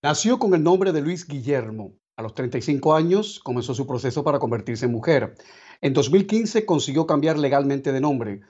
Nació 0.00 0.38
con 0.38 0.54
el 0.54 0.62
nombre 0.62 0.92
de 0.92 1.00
Luis 1.00 1.26
Guillermo. 1.26 1.92
A 2.16 2.22
los 2.22 2.32
35 2.34 2.94
años 2.94 3.40
comenzó 3.40 3.74
su 3.74 3.84
proceso 3.84 4.22
para 4.22 4.38
convertirse 4.38 4.86
en 4.86 4.92
mujer. 4.92 5.34
En 5.80 5.92
2015 5.92 6.64
consiguió 6.64 7.04
cambiar 7.04 7.36
legalmente 7.36 7.90
de 7.90 8.00
nombre. 8.00 8.42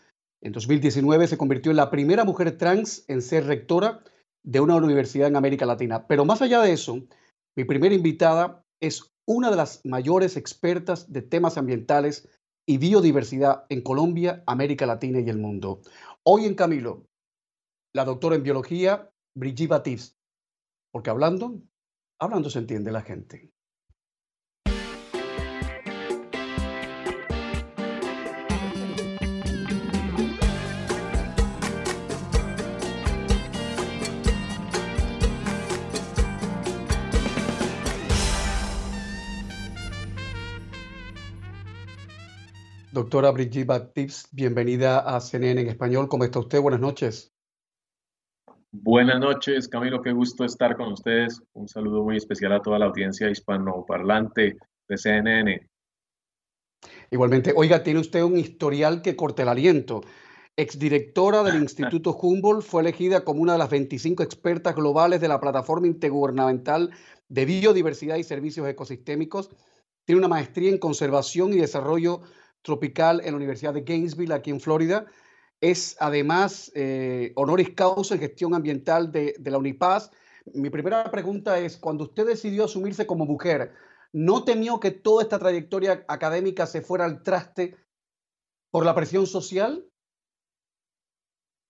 En 0.42 0.52
2019 0.52 1.26
se 1.26 1.38
convirtió 1.38 1.70
en 1.70 1.78
la 1.78 1.90
primera 1.90 2.24
mujer 2.24 2.58
trans 2.58 3.02
en 3.08 3.22
ser 3.22 3.46
rectora 3.46 4.04
de 4.42 4.60
una 4.60 4.76
universidad 4.76 5.28
en 5.28 5.36
América 5.36 5.64
Latina. 5.64 6.06
Pero 6.06 6.26
más 6.26 6.42
allá 6.42 6.60
de 6.60 6.72
eso, 6.72 7.00
mi 7.56 7.64
primera 7.64 7.94
invitada 7.94 8.62
es 8.78 9.10
una 9.26 9.50
de 9.50 9.56
las 9.56 9.80
mayores 9.86 10.36
expertas 10.36 11.10
de 11.10 11.22
temas 11.22 11.56
ambientales 11.56 12.28
y 12.66 12.76
biodiversidad 12.76 13.64
en 13.70 13.80
Colombia, 13.80 14.42
América 14.46 14.84
Latina 14.84 15.20
y 15.20 15.30
el 15.30 15.38
mundo. 15.38 15.80
Hoy 16.24 16.44
en 16.44 16.54
Camilo, 16.54 17.06
la 17.94 18.04
doctora 18.04 18.36
en 18.36 18.42
biología, 18.42 19.10
Brigitte 19.34 19.70
Batiste. 19.70 20.17
Porque 20.90 21.10
hablando, 21.10 21.62
hablando 22.18 22.50
se 22.50 22.58
entiende 22.60 22.92
la 22.92 23.02
gente. 23.02 23.52
Doctora 42.90 43.30
Brigitte 43.30 43.64
Baptiste, 43.64 44.28
bienvenida 44.32 44.98
a 44.98 45.20
CNN 45.20 45.60
en 45.60 45.68
español. 45.68 46.08
¿Cómo 46.08 46.24
está 46.24 46.40
usted? 46.40 46.60
Buenas 46.60 46.80
noches. 46.80 47.32
Buenas 48.70 49.18
noches, 49.18 49.66
Camilo. 49.66 50.02
Qué 50.02 50.12
gusto 50.12 50.44
estar 50.44 50.76
con 50.76 50.92
ustedes. 50.92 51.40
Un 51.54 51.68
saludo 51.68 52.04
muy 52.04 52.18
especial 52.18 52.52
a 52.52 52.60
toda 52.60 52.78
la 52.78 52.84
audiencia 52.84 53.30
hispanoparlante 53.30 54.58
de 54.86 54.98
CNN. 54.98 55.68
Igualmente, 57.10 57.54
oiga, 57.56 57.82
tiene 57.82 58.00
usted 58.00 58.22
un 58.22 58.36
historial 58.36 59.00
que 59.00 59.16
corte 59.16 59.42
el 59.42 59.48
aliento. 59.48 60.02
Exdirectora 60.54 61.42
del 61.42 61.56
Instituto 61.62 62.12
Humboldt, 62.12 62.62
fue 62.62 62.82
elegida 62.82 63.24
como 63.24 63.40
una 63.40 63.52
de 63.52 63.58
las 63.58 63.70
25 63.70 64.22
expertas 64.22 64.74
globales 64.74 65.22
de 65.22 65.28
la 65.28 65.40
Plataforma 65.40 65.86
Intergubernamental 65.86 66.90
de 67.28 67.44
Biodiversidad 67.46 68.16
y 68.16 68.22
Servicios 68.22 68.68
Ecosistémicos. 68.68 69.50
Tiene 70.04 70.18
una 70.18 70.28
maestría 70.28 70.68
en 70.68 70.78
Conservación 70.78 71.54
y 71.54 71.56
Desarrollo 71.56 72.20
tropical 72.60 73.22
en 73.24 73.30
la 73.30 73.36
Universidad 73.36 73.72
de 73.72 73.80
Gainesville, 73.80 74.34
aquí 74.34 74.50
en 74.50 74.60
Florida. 74.60 75.06
Es 75.60 75.96
además 76.00 76.70
eh, 76.74 77.32
honoris 77.34 77.70
causa 77.74 78.14
en 78.14 78.20
gestión 78.20 78.54
ambiental 78.54 79.10
de, 79.10 79.34
de 79.38 79.50
la 79.50 79.58
UNIPAS. 79.58 80.10
Mi 80.54 80.70
primera 80.70 81.10
pregunta 81.10 81.58
es, 81.58 81.76
cuando 81.76 82.04
usted 82.04 82.26
decidió 82.26 82.64
asumirse 82.64 83.06
como 83.06 83.26
mujer, 83.26 83.72
¿no 84.12 84.44
temió 84.44 84.80
que 84.80 84.90
toda 84.90 85.22
esta 85.22 85.38
trayectoria 85.38 86.04
académica 86.08 86.66
se 86.66 86.80
fuera 86.80 87.04
al 87.04 87.22
traste 87.22 87.76
por 88.70 88.84
la 88.84 88.94
presión 88.94 89.26
social? 89.26 89.84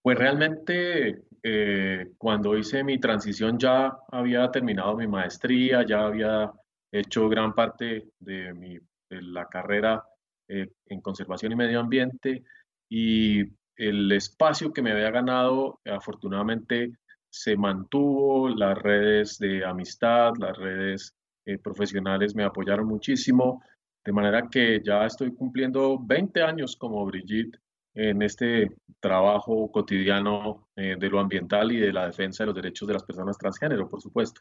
Pues 0.02 0.18
realmente 0.18 1.24
eh, 1.42 2.12
cuando 2.18 2.56
hice 2.56 2.84
mi 2.84 2.98
transición 2.98 3.58
ya 3.58 3.98
había 4.10 4.50
terminado 4.50 4.96
mi 4.96 5.06
maestría, 5.06 5.84
ya 5.86 6.06
había 6.06 6.52
hecho 6.92 7.28
gran 7.28 7.54
parte 7.54 8.10
de, 8.18 8.54
mi, 8.54 8.78
de 9.10 9.22
la 9.22 9.46
carrera 9.46 10.04
eh, 10.48 10.68
en 10.86 11.00
conservación 11.00 11.52
y 11.52 11.56
medio 11.56 11.80
ambiente 11.80 12.44
y 12.88 13.44
el 13.78 14.10
espacio 14.12 14.72
que 14.72 14.82
me 14.82 14.90
había 14.92 15.10
ganado 15.10 15.80
afortunadamente 15.84 16.98
se 17.30 17.56
mantuvo, 17.56 18.48
las 18.48 18.76
redes 18.76 19.38
de 19.38 19.64
amistad, 19.64 20.32
las 20.38 20.56
redes 20.56 21.14
eh, 21.46 21.58
profesionales 21.58 22.34
me 22.34 22.44
apoyaron 22.44 22.86
muchísimo, 22.86 23.62
de 24.04 24.12
manera 24.12 24.48
que 24.50 24.82
ya 24.84 25.06
estoy 25.06 25.32
cumpliendo 25.34 25.98
20 25.98 26.42
años 26.42 26.76
como 26.76 27.06
Brigitte 27.06 27.58
en 27.94 28.22
este 28.22 28.76
trabajo 29.00 29.70
cotidiano 29.70 30.68
eh, 30.76 30.96
de 30.98 31.08
lo 31.08 31.20
ambiental 31.20 31.70
y 31.70 31.78
de 31.78 31.92
la 31.92 32.06
defensa 32.06 32.42
de 32.42 32.46
los 32.46 32.56
derechos 32.56 32.88
de 32.88 32.94
las 32.94 33.04
personas 33.04 33.38
transgénero, 33.38 33.88
por 33.88 34.00
supuesto. 34.00 34.40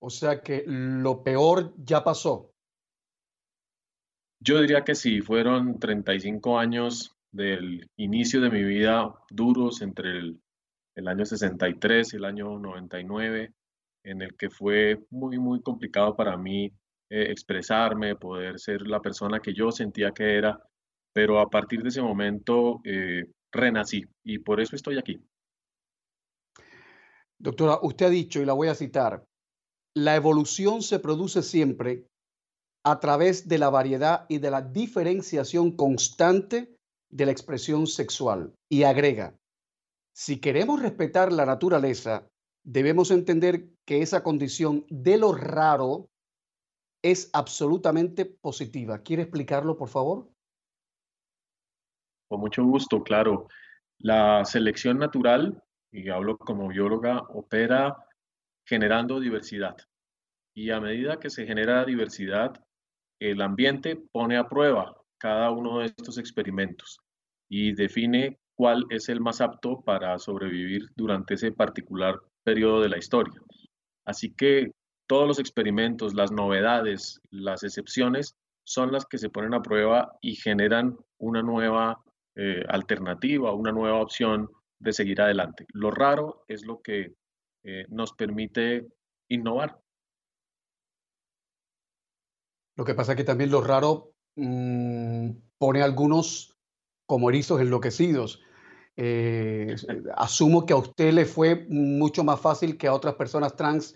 O 0.00 0.10
sea 0.10 0.40
que 0.40 0.64
lo 0.66 1.22
peor 1.22 1.74
ya 1.76 2.02
pasó. 2.02 2.52
Yo 4.40 4.60
diría 4.60 4.84
que 4.84 4.94
sí, 4.94 5.20
fueron 5.20 5.78
35 5.78 6.58
años 6.58 7.17
del 7.38 7.88
inicio 7.96 8.40
de 8.40 8.50
mi 8.50 8.64
vida 8.64 9.14
duros 9.30 9.80
entre 9.80 10.18
el, 10.18 11.08
año 11.08 11.24
63 11.24 12.12
y 12.12 12.16
el 12.16 12.24
año 12.24 12.58
99, 12.58 13.52
en 14.02 14.22
el 14.22 14.36
que 14.36 14.50
fue 14.50 14.98
muy, 15.10 15.38
muy 15.38 15.62
complicado 15.62 16.16
para 16.16 16.36
mí 16.36 16.64
eh, 16.64 17.30
expresarme, 17.30 18.16
poder 18.16 18.58
ser 18.58 18.82
la 18.82 19.00
persona 19.00 19.38
que 19.38 19.54
yo 19.54 19.70
sentía 19.70 20.10
que 20.10 20.36
era, 20.36 20.60
pero 21.14 21.38
a 21.38 21.48
partir 21.48 21.82
de 21.82 21.90
ese 21.90 22.02
momento 22.02 22.80
eh, 22.84 23.24
renací 23.52 24.04
y 24.24 24.38
por 24.40 24.60
eso 24.60 24.74
estoy 24.74 24.98
aquí. 24.98 25.20
Doctora, 27.40 27.78
usted 27.82 28.06
ha 28.06 28.10
dicho, 28.10 28.42
y 28.42 28.44
la 28.46 28.54
voy 28.54 28.66
a 28.66 28.74
citar, 28.74 29.24
la 29.94 30.16
evolución 30.16 30.82
se 30.82 30.98
produce 30.98 31.42
siempre 31.42 32.04
a 32.84 32.98
través 32.98 33.46
de 33.46 33.58
la 33.58 33.70
variedad 33.70 34.26
y 34.28 34.38
de 34.38 34.50
la 34.50 34.62
diferenciación 34.62 35.76
constante 35.76 36.77
de 37.10 37.26
la 37.26 37.32
expresión 37.32 37.86
sexual. 37.86 38.54
Y 38.68 38.82
agrega, 38.82 39.34
si 40.12 40.40
queremos 40.40 40.82
respetar 40.82 41.32
la 41.32 41.46
naturaleza, 41.46 42.28
debemos 42.64 43.10
entender 43.10 43.68
que 43.86 44.02
esa 44.02 44.22
condición 44.22 44.84
de 44.88 45.16
lo 45.16 45.32
raro 45.32 46.10
es 47.02 47.30
absolutamente 47.32 48.26
positiva. 48.26 49.02
¿Quiere 49.02 49.22
explicarlo, 49.22 49.76
por 49.76 49.88
favor? 49.88 50.28
Con 52.28 52.40
mucho 52.40 52.64
gusto, 52.64 53.02
claro. 53.02 53.48
La 53.98 54.44
selección 54.44 54.98
natural, 54.98 55.62
y 55.90 56.08
hablo 56.08 56.36
como 56.36 56.68
bióloga, 56.68 57.20
opera 57.30 57.96
generando 58.66 59.20
diversidad. 59.20 59.76
Y 60.54 60.70
a 60.70 60.80
medida 60.80 61.18
que 61.18 61.30
se 61.30 61.46
genera 61.46 61.84
diversidad, 61.84 62.62
el 63.20 63.40
ambiente 63.40 63.96
pone 63.96 64.36
a 64.36 64.48
prueba 64.48 64.97
cada 65.18 65.50
uno 65.50 65.80
de 65.80 65.86
estos 65.86 66.18
experimentos 66.18 66.98
y 67.48 67.74
define 67.74 68.38
cuál 68.54 68.84
es 68.90 69.08
el 69.08 69.20
más 69.20 69.40
apto 69.40 69.80
para 69.82 70.18
sobrevivir 70.18 70.88
durante 70.96 71.34
ese 71.34 71.52
particular 71.52 72.18
periodo 72.42 72.80
de 72.80 72.88
la 72.88 72.98
historia. 72.98 73.40
Así 74.04 74.32
que 74.34 74.72
todos 75.06 75.26
los 75.26 75.38
experimentos, 75.38 76.14
las 76.14 76.32
novedades, 76.32 77.20
las 77.30 77.62
excepciones 77.62 78.36
son 78.64 78.92
las 78.92 79.06
que 79.06 79.18
se 79.18 79.30
ponen 79.30 79.54
a 79.54 79.62
prueba 79.62 80.18
y 80.20 80.34
generan 80.34 80.96
una 81.18 81.42
nueva 81.42 82.02
eh, 82.36 82.64
alternativa, 82.68 83.52
una 83.52 83.72
nueva 83.72 84.00
opción 84.00 84.50
de 84.78 84.92
seguir 84.92 85.20
adelante. 85.20 85.66
Lo 85.72 85.90
raro 85.90 86.44
es 86.48 86.66
lo 86.66 86.80
que 86.82 87.14
eh, 87.64 87.86
nos 87.88 88.12
permite 88.12 88.86
innovar. 89.28 89.80
Lo 92.76 92.84
que 92.84 92.94
pasa 92.94 93.12
es 93.12 93.16
que 93.16 93.24
también 93.24 93.50
lo 93.50 93.60
raro 93.60 94.12
mm, 94.38 95.30
pone 95.58 95.82
algunos 95.82 96.56
como 97.06 97.28
erizos 97.30 97.60
enloquecidos. 97.60 98.42
Eh, 98.96 99.74
asumo 100.16 100.64
que 100.66 100.72
a 100.72 100.76
usted 100.76 101.12
le 101.12 101.24
fue 101.24 101.66
mucho 101.68 102.24
más 102.24 102.40
fácil 102.40 102.78
que 102.78 102.86
a 102.86 102.94
otras 102.94 103.14
personas 103.14 103.56
trans 103.56 103.94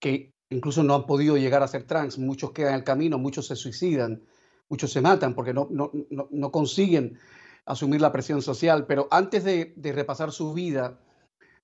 que 0.00 0.32
incluso 0.50 0.82
no 0.82 0.94
han 0.94 1.06
podido 1.06 1.36
llegar 1.36 1.62
a 1.62 1.68
ser 1.68 1.84
trans. 1.84 2.18
Muchos 2.18 2.52
quedan 2.52 2.74
en 2.74 2.78
el 2.80 2.84
camino, 2.84 3.18
muchos 3.18 3.46
se 3.46 3.56
suicidan, 3.56 4.22
muchos 4.68 4.92
se 4.92 5.00
matan 5.00 5.34
porque 5.34 5.54
no, 5.54 5.68
no, 5.70 5.90
no, 6.10 6.52
consiguen 6.52 7.18
asumir 7.64 8.00
la 8.00 8.12
presión 8.12 8.42
social. 8.42 8.86
Pero 8.86 9.08
antes 9.10 9.44
de, 9.44 9.74
repasar 9.92 10.30
su 10.32 10.52
vida, 10.52 11.00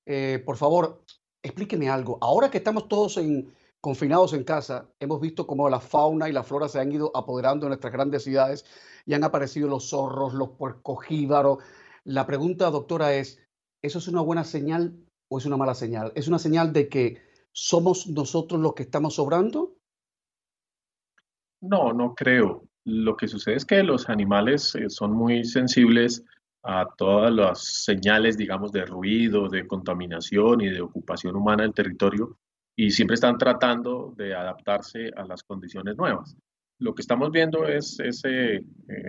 eh, 0.07 0.43
por 0.45 0.57
favor, 0.57 1.05
explíqueme 1.43 1.89
algo. 1.89 2.19
Ahora 2.21 2.51
que 2.51 2.59
estamos 2.59 2.89
todos 2.89 3.17
en, 3.19 3.53
confinados 3.81 4.35
en 4.35 4.45
casa, 4.45 4.91
hemos 5.01 5.21
visto 5.21 5.47
cómo 5.47 5.69
la 5.69 5.81
fauna 5.81 6.29
y 6.29 6.33
la 6.33 6.43
flora 6.43 6.69
se 6.69 6.81
han 6.81 6.93
ido 6.93 7.11
apoderando 7.15 7.65
de 7.65 7.71
nuestras 7.71 7.93
grandes 7.93 8.25
ciudades 8.25 8.65
y 9.07 9.15
han 9.15 9.25
aparecido 9.25 9.69
los 9.69 9.89
zorros, 9.89 10.35
los 10.35 10.51
puercojíbaros. 10.51 11.59
La 12.05 12.27
pregunta, 12.27 12.71
doctora, 12.71 13.15
es, 13.15 13.43
¿eso 13.83 13.99
es 13.99 14.09
una 14.09 14.21
buena 14.21 14.45
señal 14.45 14.95
o 15.31 15.39
es 15.39 15.47
una 15.47 15.57
mala 15.57 15.75
señal? 15.75 16.13
¿Es 16.15 16.29
una 16.29 16.39
señal 16.39 16.73
de 16.73 16.89
que 16.89 17.23
somos 17.53 18.07
nosotros 18.07 18.61
los 18.61 18.75
que 18.75 18.83
estamos 18.83 19.15
sobrando? 19.15 19.77
No, 21.63 21.93
no 21.93 22.15
creo. 22.15 22.65
Lo 22.85 23.17
que 23.17 23.29
sucede 23.29 23.57
es 23.57 23.65
que 23.65 23.83
los 23.83 24.09
animales 24.09 24.75
eh, 24.75 24.89
son 24.89 25.13
muy 25.13 25.45
sensibles 25.45 26.25
a 26.63 26.87
todas 26.97 27.33
las 27.33 27.63
señales, 27.85 28.37
digamos, 28.37 28.73
de 28.73 28.85
ruido, 28.85 29.49
de 29.49 29.67
contaminación 29.67 30.61
y 30.61 30.69
de 30.69 30.83
ocupación 30.83 31.37
humana 31.37 31.63
del 31.63 31.75
territorio 31.75 32.39
y 32.77 32.91
siempre 32.91 33.15
están 33.15 33.37
tratando 33.37 34.15
de 34.17 34.35
adaptarse 34.35 35.11
a 35.17 35.25
las 35.25 35.43
condiciones 35.43 35.97
nuevas. 35.97 36.37
Lo 36.79 36.95
que 36.95 37.03
estamos 37.03 37.31
viendo 37.31 37.67
es 37.67 38.01
ese, 38.01 38.57
eh, 38.57 38.65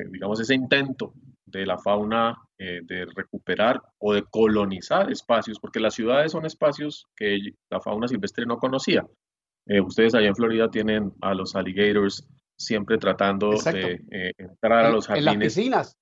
digamos, 0.10 0.40
ese 0.42 0.56
intento 0.56 1.13
de 1.46 1.66
la 1.66 1.78
fauna 1.78 2.38
eh, 2.58 2.81
de 2.84 3.06
recuperar 3.16 3.81
o 3.98 4.13
de 4.13 4.24
colonizar 4.24 5.10
espacios, 5.10 5.60
porque 5.60 5.80
las 5.80 5.94
ciudades 5.94 6.34
son 6.34 6.46
espacios 6.46 7.06
que 7.16 7.38
la 7.69 7.80
fauna 7.80 8.08
silvestre 8.08 8.46
no 8.46 8.58
conocía. 8.58 9.06
Eh, 9.68 9.80
ustedes 9.80 10.16
allá 10.16 10.28
en 10.28 10.36
Florida 10.36 10.69
tienen 10.69 11.14
a 11.22 11.34
los 11.34 11.56
alligators 11.56 12.28
siempre 12.57 12.98
tratando 12.98 13.52
de 13.52 14.02
entrar 14.38 14.86
a 14.86 14.92
los 14.92 15.07
jardines. 15.07 15.28
En 15.28 15.40
las 15.40 15.44
piscinas. 15.46 15.98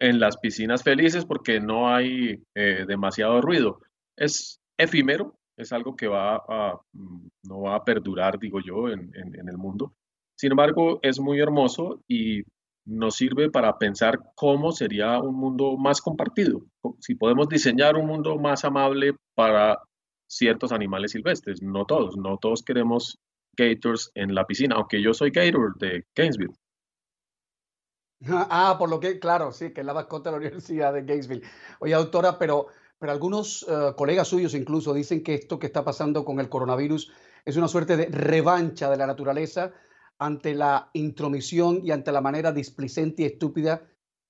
En 0.00 0.20
las 0.20 0.36
piscinas 0.38 0.82
felices 0.82 1.24
porque 1.24 1.60
no 1.60 1.94
hay 1.94 2.42
demasiado 2.54 3.40
ruido. 3.40 3.80
Es 4.16 4.60
efímero, 4.76 5.38
es 5.56 5.72
algo 5.72 5.96
que 5.96 6.08
va 6.08 6.36
a, 6.36 6.80
mm, 6.92 7.28
no 7.44 7.62
va 7.62 7.76
a 7.76 7.84
perdurar, 7.84 8.38
digo 8.38 8.60
yo, 8.60 8.88
en, 8.88 9.10
en 9.14 9.48
el 9.48 9.58
mundo. 9.58 9.94
Sin 10.36 10.52
embargo, 10.52 10.98
es 11.02 11.20
muy 11.20 11.40
hermoso 11.40 12.02
y 12.08 12.42
nos 12.84 13.16
sirve 13.16 13.50
para 13.50 13.78
pensar 13.78 14.18
cómo 14.34 14.72
sería 14.72 15.20
un 15.20 15.36
mundo 15.36 15.76
más 15.76 16.00
compartido, 16.00 16.62
si 17.00 17.14
podemos 17.14 17.48
diseñar 17.48 17.96
un 17.96 18.06
mundo 18.06 18.36
más 18.38 18.64
amable 18.64 19.14
para 19.34 19.78
ciertos 20.26 20.72
animales 20.72 21.12
silvestres, 21.12 21.62
no 21.62 21.84
todos, 21.84 22.16
no 22.16 22.38
todos 22.38 22.62
queremos 22.62 23.18
gators 23.56 24.10
en 24.14 24.34
la 24.34 24.46
piscina, 24.46 24.76
aunque 24.76 25.02
yo 25.02 25.12
soy 25.14 25.30
gator 25.30 25.76
de 25.78 26.04
Gainesville. 26.14 26.54
Ah, 28.24 28.76
por 28.78 28.88
lo 28.88 29.00
que, 29.00 29.18
claro, 29.18 29.50
sí, 29.50 29.72
que 29.72 29.80
es 29.80 29.86
la 29.86 29.94
mascota 29.94 30.30
de 30.30 30.36
la 30.36 30.40
Universidad 30.42 30.92
de 30.92 31.02
Gainesville. 31.02 31.42
Oye, 31.80 31.94
doctora, 31.94 32.38
pero, 32.38 32.68
pero 33.02 33.10
algunos 33.10 33.66
eh, 33.68 33.94
colegas 33.96 34.28
suyos 34.28 34.54
incluso 34.54 34.94
dicen 34.94 35.24
que 35.24 35.34
esto 35.34 35.58
que 35.58 35.66
está 35.66 35.84
pasando 35.84 36.24
con 36.24 36.38
el 36.38 36.48
coronavirus 36.48 37.12
es 37.44 37.56
una 37.56 37.66
suerte 37.66 37.96
de 37.96 38.06
revancha 38.06 38.88
de 38.88 38.96
la 38.96 39.08
naturaleza 39.08 39.72
ante 40.20 40.54
la 40.54 40.88
intromisión 40.92 41.80
y 41.82 41.90
ante 41.90 42.12
la 42.12 42.20
manera 42.20 42.52
displicente 42.52 43.22
y 43.22 43.26
estúpida 43.26 43.82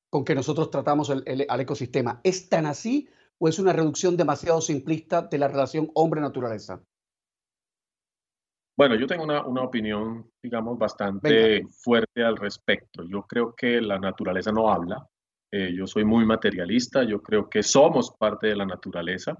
con 0.08 0.24
que 0.24 0.34
nosotros 0.34 0.70
tratamos 0.70 1.10
el, 1.10 1.44
al 1.50 1.60
ecosistema. 1.60 2.22
¿Es 2.24 2.48
tan 2.48 2.64
así 2.64 3.10
o 3.36 3.46
es 3.46 3.58
una 3.58 3.74
reducción 3.74 4.16
demasiado 4.16 4.62
simplista 4.62 5.20
de 5.20 5.36
la 5.36 5.48
relación 5.48 5.90
hombre-naturaleza? 5.92 6.82
Bueno, 8.74 8.94
yo 8.94 9.06
tengo 9.06 9.24
una, 9.24 9.44
una 9.44 9.64
opinión, 9.64 10.30
digamos, 10.42 10.78
bastante 10.78 11.66
fuerte 11.68 12.24
al 12.24 12.38
respecto. 12.38 13.04
Yo 13.04 13.26
creo 13.26 13.54
que 13.54 13.82
la 13.82 13.98
naturaleza 13.98 14.50
no 14.50 14.72
habla. 14.72 15.06
Eh, 15.54 15.74
yo 15.74 15.86
soy 15.86 16.04
muy 16.04 16.24
materialista, 16.24 17.04
yo 17.04 17.20
creo 17.20 17.50
que 17.50 17.62
somos 17.62 18.10
parte 18.18 18.46
de 18.46 18.56
la 18.56 18.64
naturaleza 18.64 19.36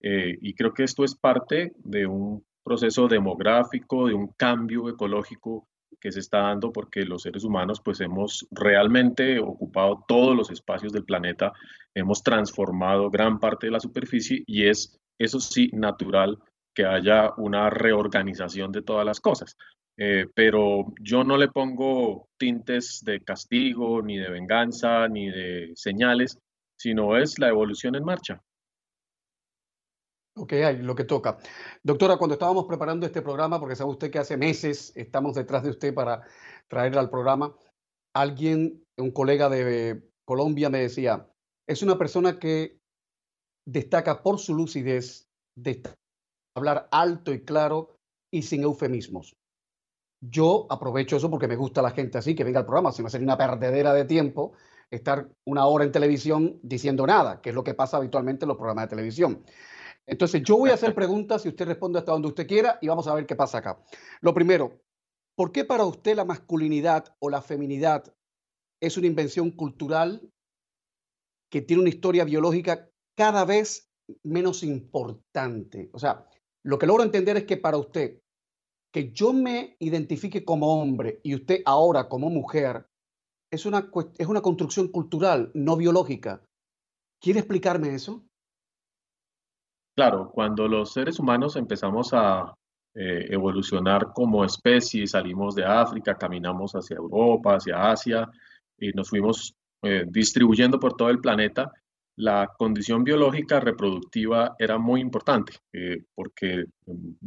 eh, 0.00 0.38
y 0.40 0.54
creo 0.54 0.72
que 0.72 0.84
esto 0.84 1.04
es 1.04 1.14
parte 1.14 1.72
de 1.76 2.06
un 2.06 2.42
proceso 2.64 3.06
demográfico, 3.06 4.06
de 4.06 4.14
un 4.14 4.28
cambio 4.38 4.88
ecológico 4.88 5.68
que 6.00 6.12
se 6.12 6.20
está 6.20 6.38
dando 6.38 6.72
porque 6.72 7.04
los 7.04 7.22
seres 7.22 7.44
humanos 7.44 7.82
pues 7.84 8.00
hemos 8.00 8.46
realmente 8.50 9.38
ocupado 9.38 10.02
todos 10.08 10.34
los 10.34 10.50
espacios 10.50 10.92
del 10.94 11.04
planeta, 11.04 11.52
hemos 11.94 12.22
transformado 12.22 13.10
gran 13.10 13.38
parte 13.38 13.66
de 13.66 13.72
la 13.72 13.80
superficie 13.80 14.42
y 14.46 14.66
es, 14.66 14.98
eso 15.18 15.40
sí, 15.40 15.68
natural 15.74 16.38
que 16.74 16.86
haya 16.86 17.34
una 17.36 17.68
reorganización 17.68 18.72
de 18.72 18.80
todas 18.80 19.04
las 19.04 19.20
cosas. 19.20 19.58
Eh, 20.02 20.24
pero 20.34 20.94
yo 20.98 21.24
no 21.24 21.36
le 21.36 21.48
pongo 21.48 22.30
tintes 22.38 23.02
de 23.04 23.20
castigo, 23.20 24.00
ni 24.00 24.16
de 24.16 24.30
venganza, 24.30 25.06
ni 25.08 25.28
de 25.28 25.72
señales, 25.74 26.38
sino 26.74 27.18
es 27.18 27.38
la 27.38 27.48
evolución 27.48 27.94
en 27.94 28.04
marcha. 28.04 28.42
Ok, 30.38 30.54
lo 30.78 30.94
que 30.94 31.04
toca. 31.04 31.36
Doctora, 31.82 32.16
cuando 32.16 32.32
estábamos 32.32 32.64
preparando 32.64 33.04
este 33.04 33.20
programa, 33.20 33.60
porque 33.60 33.76
sabe 33.76 33.90
usted 33.90 34.10
que 34.10 34.18
hace 34.18 34.38
meses 34.38 34.90
estamos 34.96 35.34
detrás 35.34 35.64
de 35.64 35.70
usted 35.70 35.92
para 35.92 36.22
traerla 36.66 37.02
al 37.02 37.10
programa, 37.10 37.54
alguien, 38.14 38.82
un 38.96 39.10
colega 39.10 39.50
de 39.50 40.02
Colombia 40.24 40.70
me 40.70 40.78
decía, 40.78 41.28
es 41.68 41.82
una 41.82 41.98
persona 41.98 42.38
que 42.38 42.80
destaca 43.66 44.22
por 44.22 44.38
su 44.38 44.54
lucidez, 44.54 45.28
de 45.58 45.82
hablar 46.56 46.88
alto 46.90 47.34
y 47.34 47.44
claro 47.44 47.98
y 48.32 48.40
sin 48.40 48.62
eufemismos. 48.62 49.36
Yo 50.20 50.66
aprovecho 50.68 51.16
eso 51.16 51.30
porque 51.30 51.48
me 51.48 51.56
gusta 51.56 51.80
la 51.80 51.90
gente 51.90 52.18
así, 52.18 52.34
que 52.34 52.44
venga 52.44 52.60
al 52.60 52.66
programa, 52.66 52.92
si 52.92 53.02
no 53.02 53.08
sería 53.08 53.26
una 53.26 53.38
perdedera 53.38 53.94
de 53.94 54.04
tiempo 54.04 54.52
estar 54.90 55.28
una 55.44 55.66
hora 55.66 55.84
en 55.84 55.92
televisión 55.92 56.58
diciendo 56.62 57.06
nada, 57.06 57.40
que 57.40 57.50
es 57.50 57.54
lo 57.54 57.64
que 57.64 57.74
pasa 57.74 57.96
habitualmente 57.96 58.44
en 58.44 58.48
los 58.48 58.56
programas 58.56 58.84
de 58.84 58.90
televisión. 58.90 59.44
Entonces, 60.06 60.42
yo 60.42 60.56
voy 60.58 60.70
a 60.70 60.74
hacer 60.74 60.94
preguntas 60.94 61.46
y 61.46 61.48
usted 61.48 61.66
responde 61.66 61.98
hasta 61.98 62.12
donde 62.12 62.28
usted 62.28 62.46
quiera 62.46 62.78
y 62.80 62.88
vamos 62.88 63.06
a 63.06 63.14
ver 63.14 63.26
qué 63.26 63.36
pasa 63.36 63.58
acá. 63.58 63.80
Lo 64.20 64.34
primero, 64.34 64.80
¿por 65.36 65.52
qué 65.52 65.64
para 65.64 65.84
usted 65.84 66.16
la 66.16 66.24
masculinidad 66.24 67.14
o 67.20 67.30
la 67.30 67.40
feminidad 67.40 68.12
es 68.80 68.96
una 68.96 69.06
invención 69.06 69.50
cultural 69.52 70.28
que 71.50 71.62
tiene 71.62 71.82
una 71.82 71.90
historia 71.90 72.24
biológica 72.24 72.90
cada 73.16 73.44
vez 73.44 73.90
menos 74.22 74.62
importante? 74.64 75.88
O 75.92 75.98
sea, 75.98 76.26
lo 76.62 76.78
que 76.78 76.86
logro 76.86 77.04
entender 77.04 77.36
es 77.36 77.44
que 77.44 77.56
para 77.56 77.78
usted, 77.78 78.20
que 78.92 79.12
yo 79.12 79.32
me 79.32 79.76
identifique 79.78 80.44
como 80.44 80.80
hombre 80.80 81.20
y 81.22 81.34
usted 81.34 81.62
ahora 81.64 82.08
como 82.08 82.30
mujer, 82.30 82.86
es 83.50 83.66
una, 83.66 83.90
es 84.18 84.26
una 84.26 84.42
construcción 84.42 84.88
cultural, 84.88 85.50
no 85.54 85.76
biológica. 85.76 86.42
¿Quiere 87.20 87.40
explicarme 87.40 87.94
eso? 87.94 88.24
Claro, 89.96 90.30
cuando 90.32 90.66
los 90.68 90.92
seres 90.92 91.18
humanos 91.18 91.56
empezamos 91.56 92.10
a 92.12 92.54
eh, 92.94 93.26
evolucionar 93.30 94.12
como 94.12 94.44
especie, 94.44 95.06
salimos 95.06 95.54
de 95.54 95.64
África, 95.64 96.16
caminamos 96.16 96.72
hacia 96.72 96.96
Europa, 96.96 97.56
hacia 97.56 97.90
Asia 97.90 98.30
y 98.78 98.90
nos 98.92 99.10
fuimos 99.10 99.54
eh, 99.82 100.04
distribuyendo 100.08 100.80
por 100.80 100.94
todo 100.94 101.10
el 101.10 101.20
planeta, 101.20 101.72
la 102.16 102.50
condición 102.58 103.04
biológica 103.04 103.60
reproductiva 103.60 104.54
era 104.58 104.78
muy 104.78 105.00
importante 105.00 105.54
eh, 105.72 106.04
porque 106.14 106.64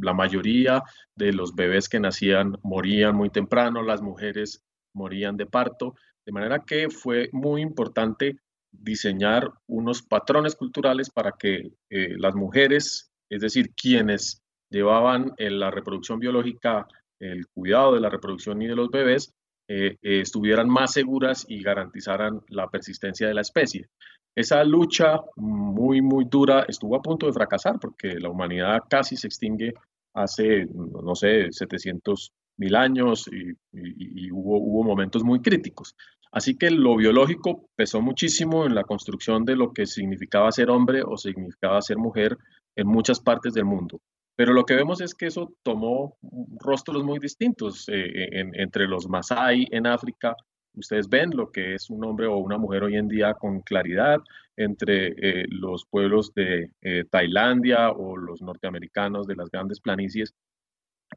la 0.00 0.12
mayoría 0.12 0.82
de 1.16 1.32
los 1.32 1.54
bebés 1.54 1.88
que 1.88 2.00
nacían 2.00 2.56
morían 2.62 3.16
muy 3.16 3.30
temprano, 3.30 3.82
las 3.82 4.02
mujeres 4.02 4.62
morían 4.94 5.36
de 5.36 5.46
parto, 5.46 5.94
de 6.24 6.32
manera 6.32 6.64
que 6.64 6.90
fue 6.90 7.28
muy 7.32 7.62
importante 7.62 8.38
diseñar 8.70 9.50
unos 9.66 10.02
patrones 10.02 10.56
culturales 10.56 11.10
para 11.10 11.32
que 11.32 11.72
eh, 11.90 12.14
las 12.18 12.34
mujeres, 12.34 13.10
es 13.30 13.40
decir, 13.40 13.72
quienes 13.74 14.42
llevaban 14.70 15.32
en 15.36 15.60
la 15.60 15.70
reproducción 15.70 16.18
biológica 16.18 16.86
el 17.20 17.46
cuidado 17.48 17.94
de 17.94 18.00
la 18.00 18.10
reproducción 18.10 18.60
y 18.62 18.66
de 18.66 18.76
los 18.76 18.90
bebés, 18.90 19.32
eh, 19.68 19.96
eh, 20.02 20.20
estuvieran 20.20 20.68
más 20.68 20.92
seguras 20.92 21.46
y 21.48 21.62
garantizaran 21.62 22.42
la 22.48 22.68
persistencia 22.68 23.26
de 23.26 23.34
la 23.34 23.40
especie. 23.40 23.88
Esa 24.34 24.64
lucha 24.64 25.20
muy, 25.36 26.02
muy 26.02 26.24
dura 26.24 26.64
estuvo 26.68 26.96
a 26.96 27.02
punto 27.02 27.26
de 27.26 27.32
fracasar 27.32 27.78
porque 27.78 28.18
la 28.18 28.30
humanidad 28.30 28.80
casi 28.88 29.16
se 29.16 29.28
extingue 29.28 29.74
hace, 30.12 30.66
no 30.66 31.14
sé, 31.14 31.52
700 31.52 32.32
mil 32.56 32.76
años 32.76 33.28
y, 33.32 34.30
hubo, 34.30 34.82
momentos 34.82 35.22
muy 35.24 35.40
críticos. 35.40 35.96
Así 36.32 36.56
que 36.56 36.70
lo 36.70 36.96
biológico 36.96 37.68
pesó 37.76 38.00
muchísimo 38.00 38.66
en 38.66 38.74
la 38.74 38.84
construcción 38.84 39.44
de 39.44 39.56
lo 39.56 39.72
que 39.72 39.86
significaba 39.86 40.50
ser 40.50 40.70
hombre 40.70 41.02
o 41.04 41.16
significaba 41.16 41.80
ser 41.80 41.96
mujer 41.96 42.36
en 42.76 42.88
muchas 42.88 43.20
partes 43.20 43.54
del 43.54 43.64
mundo. 43.64 44.00
Pero 44.36 44.52
lo 44.52 44.64
que 44.64 44.74
vemos 44.74 45.00
es 45.00 45.14
que 45.14 45.26
eso 45.26 45.52
tomó 45.62 46.16
rostros 46.58 47.04
muy 47.04 47.20
distintos 47.20 47.88
eh, 47.88 48.28
entre 48.54 48.88
los 48.88 49.08
Masai 49.08 49.68
en 49.70 49.86
África. 49.86 50.34
Ustedes 50.74 51.08
ven 51.08 51.30
lo 51.34 51.50
que 51.50 51.74
es 51.74 51.90
un 51.90 52.04
hombre 52.04 52.26
o 52.26 52.36
una 52.36 52.58
mujer 52.58 52.84
hoy 52.84 52.96
en 52.96 53.08
día 53.08 53.34
con 53.34 53.60
claridad 53.60 54.18
entre 54.56 55.08
eh, 55.08 55.46
los 55.48 55.84
pueblos 55.86 56.32
de 56.34 56.70
eh, 56.82 57.04
Tailandia 57.10 57.90
o 57.90 58.16
los 58.16 58.42
norteamericanos 58.42 59.26
de 59.26 59.36
las 59.36 59.50
grandes 59.50 59.80
planicies. 59.80 60.34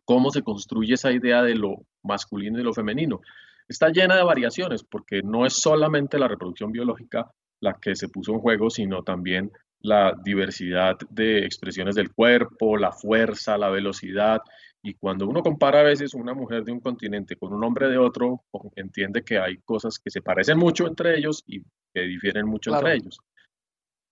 Cómo 0.06 0.32
se 0.32 0.44
construye 0.44 0.94
esa 0.94 1.12
idea 1.12 1.44
de 1.44 1.56
lo 1.56 1.86
masculino 2.04 2.60
y 2.60 2.64
lo 2.64 2.74
femenino 2.74 3.22
está 3.68 3.90
llena 3.90 4.16
de 4.16 4.24
variaciones 4.24 4.84
porque 4.84 5.22
no 5.22 5.46
es 5.46 5.54
solamente 5.54 6.18
la 6.18 6.28
reproducción 6.28 6.72
biológica 6.72 7.32
la 7.60 7.74
que 7.74 7.96
se 7.96 8.10
puso 8.10 8.34
en 8.34 8.40
juego, 8.40 8.70
sino 8.70 9.04
también 9.04 9.52
la 9.80 10.14
diversidad 10.24 10.98
de 11.10 11.40
expresiones 11.46 11.96
del 11.96 12.12
cuerpo, 12.12 12.78
la 12.78 12.92
fuerza, 12.92 13.58
la 13.58 13.70
velocidad. 13.70 14.42
Y 14.88 14.94
cuando 14.94 15.28
uno 15.28 15.44
compara 15.44 15.82
a 15.82 15.84
veces 15.84 16.14
una 16.14 16.34
mujer 16.34 16.64
de 16.64 16.72
un 16.72 16.80
continente 16.80 17.36
con 17.36 17.52
un 17.52 17.62
hombre 17.62 17.90
de 17.90 17.98
otro, 17.98 18.46
entiende 18.78 19.22
que 19.22 19.38
hay 19.38 19.58
cosas 19.58 20.00
que 20.00 20.10
se 20.10 20.22
parecen 20.22 20.58
mucho 20.58 20.88
entre 20.88 21.18
ellos 21.18 21.44
y 21.46 21.62
que 21.94 22.04
difieren 22.04 22.48
mucho 22.48 22.74
entre 22.74 22.94
ellos. 22.94 23.20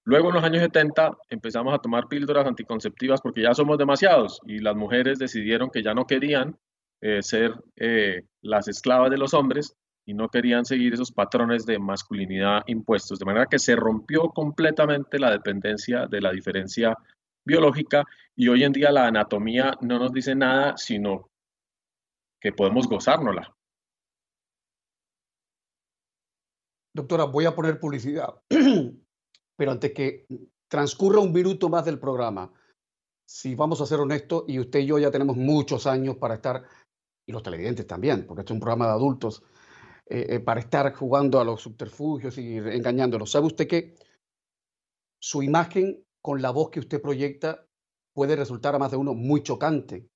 Luego 0.03 0.27
en 0.27 0.35
los 0.35 0.43
años 0.43 0.61
70 0.63 1.17
empezamos 1.29 1.73
a 1.73 1.77
tomar 1.77 2.09
píldoras 2.09 2.45
anticonceptivas 2.45 3.21
porque 3.21 3.43
ya 3.43 3.53
somos 3.53 3.77
demasiados 3.77 4.41
y 4.45 4.59
las 4.59 4.75
mujeres 4.75 5.17
decidieron 5.17 5.69
que 5.69 5.81
ya 5.81 5.93
no 5.93 6.05
querían 6.05 6.57
eh, 6.99 7.23
ser 7.23 7.53
eh, 7.77 8.25
las 8.41 8.67
esclavas 8.67 9.09
de 9.09 9.17
los 9.17 9.33
hombres 9.33 9.77
y 10.05 10.13
no 10.13 10.27
querían 10.27 10.65
seguir 10.65 10.93
esos 10.93 11.13
patrones 11.13 11.65
de 11.65 11.79
masculinidad 11.79 12.63
impuestos, 12.67 13.17
de 13.17 13.25
manera 13.25 13.45
que 13.45 13.59
se 13.59 13.77
rompió 13.77 14.27
completamente 14.27 15.19
la 15.19 15.31
dependencia 15.31 16.05
de 16.07 16.19
la 16.19 16.33
diferencia 16.33 16.97
biológica 17.45 18.03
y 18.35 18.47
hoy 18.49 18.63
en 18.63 18.73
día 18.73 18.91
la 18.91 19.07
anatomía 19.07 19.77
no 19.81 19.97
nos 19.97 20.11
dice 20.11 20.35
nada, 20.35 20.75
sino 20.77 21.29
que 22.41 22.51
podemos 22.51 22.87
gozárnosla. 22.87 23.55
Doctora, 26.93 27.25
voy 27.25 27.45
a 27.45 27.55
poner 27.55 27.79
publicidad, 27.79 28.41
pero 29.57 29.71
antes 29.71 29.93
que 29.93 30.25
transcurra 30.69 31.19
un 31.19 31.33
minuto 31.33 31.69
más 31.69 31.85
del 31.85 31.99
programa, 31.99 32.51
si 33.27 33.55
vamos 33.55 33.81
a 33.81 33.85
ser 33.85 33.99
honestos, 33.99 34.43
y 34.47 34.59
usted 34.59 34.79
y 34.79 34.85
yo 34.87 34.99
ya 34.99 35.11
tenemos 35.11 35.35
muchos 35.35 35.87
años 35.87 36.17
para 36.17 36.35
estar, 36.35 36.63
y 37.27 37.31
los 37.31 37.43
televidentes 37.43 37.87
también, 37.87 38.25
porque 38.25 38.41
esto 38.41 38.53
es 38.53 38.57
un 38.57 38.61
programa 38.61 38.85
de 38.85 38.91
adultos, 38.91 39.43
eh, 40.07 40.27
eh, 40.29 40.39
para 40.39 40.59
estar 40.59 40.93
jugando 40.93 41.39
a 41.39 41.43
los 41.43 41.61
subterfugios 41.61 42.37
y 42.37 42.57
engañándolos. 42.57 43.31
¿Sabe 43.31 43.47
usted 43.47 43.67
que 43.67 43.95
su 45.19 45.41
imagen 45.41 46.05
con 46.21 46.41
la 46.41 46.51
voz 46.51 46.69
que 46.69 46.79
usted 46.79 47.01
proyecta 47.01 47.65
puede 48.15 48.35
resultar 48.35 48.73
a 48.73 48.79
más 48.79 48.91
de 48.91 48.97
uno 48.97 49.13
muy 49.13 49.43
chocante, 49.43 50.09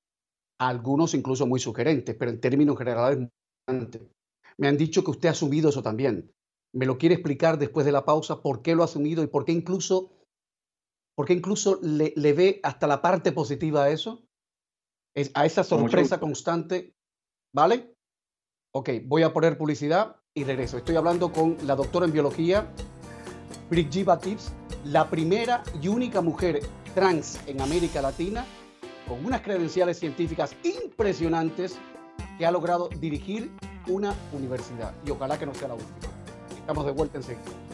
a 0.60 0.70
algunos 0.70 1.13
incluso 1.13 1.46
muy 1.46 1.60
sugerentes, 1.60 2.15
pero 2.15 2.32
en 2.32 2.39
términos 2.39 2.77
generales 2.77 3.20
muy 3.20 3.29
chocante. 3.68 4.10
Me 4.58 4.68
han 4.68 4.77
dicho 4.77 5.03
que 5.03 5.12
usted 5.12 5.29
ha 5.29 5.34
asumido 5.34 5.70
eso 5.70 5.84
también. 5.84 6.32
¿Me 6.74 6.86
lo 6.86 6.98
quiere 6.98 7.15
explicar 7.15 7.58
después 7.60 7.86
de 7.86 7.91
la 7.91 8.06
pausa 8.06 8.41
por 8.41 8.62
qué 8.62 8.75
lo 8.75 8.84
ha 8.84 8.86
asumido 8.86 9.24
y 9.24 9.27
por 9.27 9.46
qué 9.46 9.51
incluso 9.51 10.12
porque 11.20 11.34
incluso 11.34 11.82
le, 11.82 12.13
ve 12.32 12.62
hasta 12.63 12.88
la 12.88 13.01
parte 13.01 13.34
positiva 13.34 13.84
a 13.84 13.89
eso, 13.89 14.24
es, 15.13 15.32
a 15.34 15.46
esa 15.46 15.65
sorpresa 15.65 16.18
constante, 16.18 16.96
¿vale? 17.53 17.94
Ok, 18.74 18.91
voy 19.03 19.24
a 19.24 19.34
poner 19.34 19.58
publicidad 19.58 20.15
y 20.34 20.46
regreso. 20.46 20.77
Estoy 20.77 20.96
hablando 20.96 21.34
con 21.34 21.58
la 21.68 21.75
doctora 21.75 22.06
en 22.06 22.13
biología, 22.13 22.74
Brigitte 23.70 24.06
Batips, 24.06 24.51
la 24.86 25.10
primera 25.10 25.63
y 25.82 25.88
única 25.88 26.22
mujer 26.22 26.62
trans 26.94 27.39
en 27.48 27.62
América 27.62 28.01
Latina, 28.01 28.46
con 29.08 29.25
unas 29.25 29.41
credenciales 29.41 30.00
científicas 30.00 30.56
impresionantes, 30.63 31.77
que 32.38 32.46
ha 32.46 32.51
logrado 32.51 32.89
dirigir 33.00 33.51
una 33.88 34.13
universidad. 34.32 34.94
Y 35.06 35.12
ojalá 35.12 35.38
que 35.38 35.46
no 35.46 35.53
sea 35.53 35.68
la 35.68 35.74
última. 35.74 36.13
Estamos 36.58 36.86
de 36.86 36.91
vuelta 36.91 37.18
enseguida. 37.18 37.69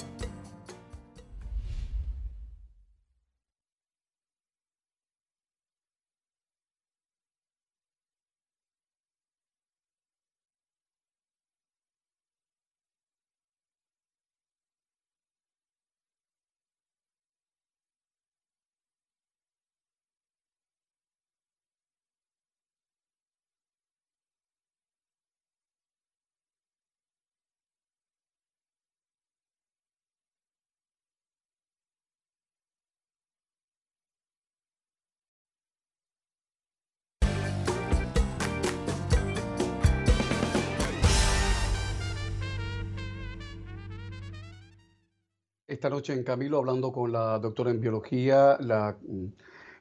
Esta 45.68 45.90
noche 45.90 46.14
en 46.14 46.24
Camilo 46.24 46.58
hablando 46.58 46.92
con 46.92 47.12
la 47.12 47.40
doctora 47.40 47.72
en 47.72 47.80
biología, 47.80 48.58
la 48.60 48.98
mm, 49.02 49.26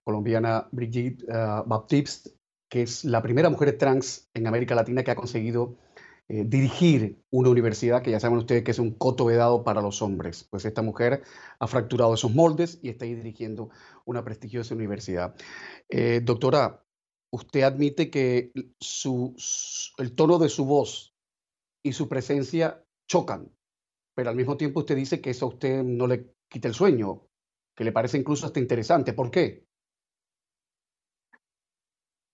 colombiana 0.02 0.68
Brigitte 0.72 1.24
uh, 1.24 1.66
Baptiste, 1.66 2.30
que 2.68 2.82
es 2.82 3.04
la 3.04 3.22
primera 3.22 3.50
mujer 3.50 3.76
trans 3.78 4.28
en 4.34 4.46
América 4.46 4.74
Latina 4.74 5.02
que 5.02 5.10
ha 5.10 5.16
conseguido 5.16 5.76
eh, 6.28 6.44
dirigir 6.46 7.22
una 7.30 7.50
universidad 7.50 8.02
que 8.02 8.10
ya 8.10 8.20
saben 8.20 8.38
ustedes 8.38 8.64
que 8.64 8.70
es 8.70 8.78
un 8.78 8.94
coto 8.94 9.26
vedado 9.26 9.62
para 9.62 9.82
los 9.82 10.00
hombres. 10.02 10.44
Pues 10.50 10.64
esta 10.64 10.82
mujer 10.82 11.22
ha 11.58 11.66
fracturado 11.66 12.14
esos 12.14 12.34
moldes 12.34 12.78
y 12.82 12.88
está 12.88 13.04
ahí 13.04 13.14
dirigiendo 13.14 13.70
una 14.04 14.24
prestigiosa 14.24 14.74
universidad. 14.74 15.34
Eh, 15.88 16.20
doctora, 16.24 16.82
usted 17.30 17.62
admite 17.62 18.10
que 18.10 18.52
el 18.54 20.14
tono 20.14 20.38
de 20.38 20.48
su 20.48 20.64
voz 20.64 21.14
y 21.82 21.92
su 21.92 22.08
presencia 22.08 22.82
chocan 23.06 23.50
pero 24.14 24.30
al 24.30 24.36
mismo 24.36 24.56
tiempo 24.56 24.80
usted 24.80 24.96
dice 24.96 25.20
que 25.20 25.30
eso 25.30 25.46
a 25.46 25.48
usted 25.48 25.82
no 25.82 26.06
le 26.06 26.34
quita 26.48 26.68
el 26.68 26.74
sueño, 26.74 27.26
que 27.74 27.84
le 27.84 27.92
parece 27.92 28.18
incluso 28.18 28.46
hasta 28.46 28.60
interesante. 28.60 29.12
¿Por 29.12 29.30
qué? 29.30 29.64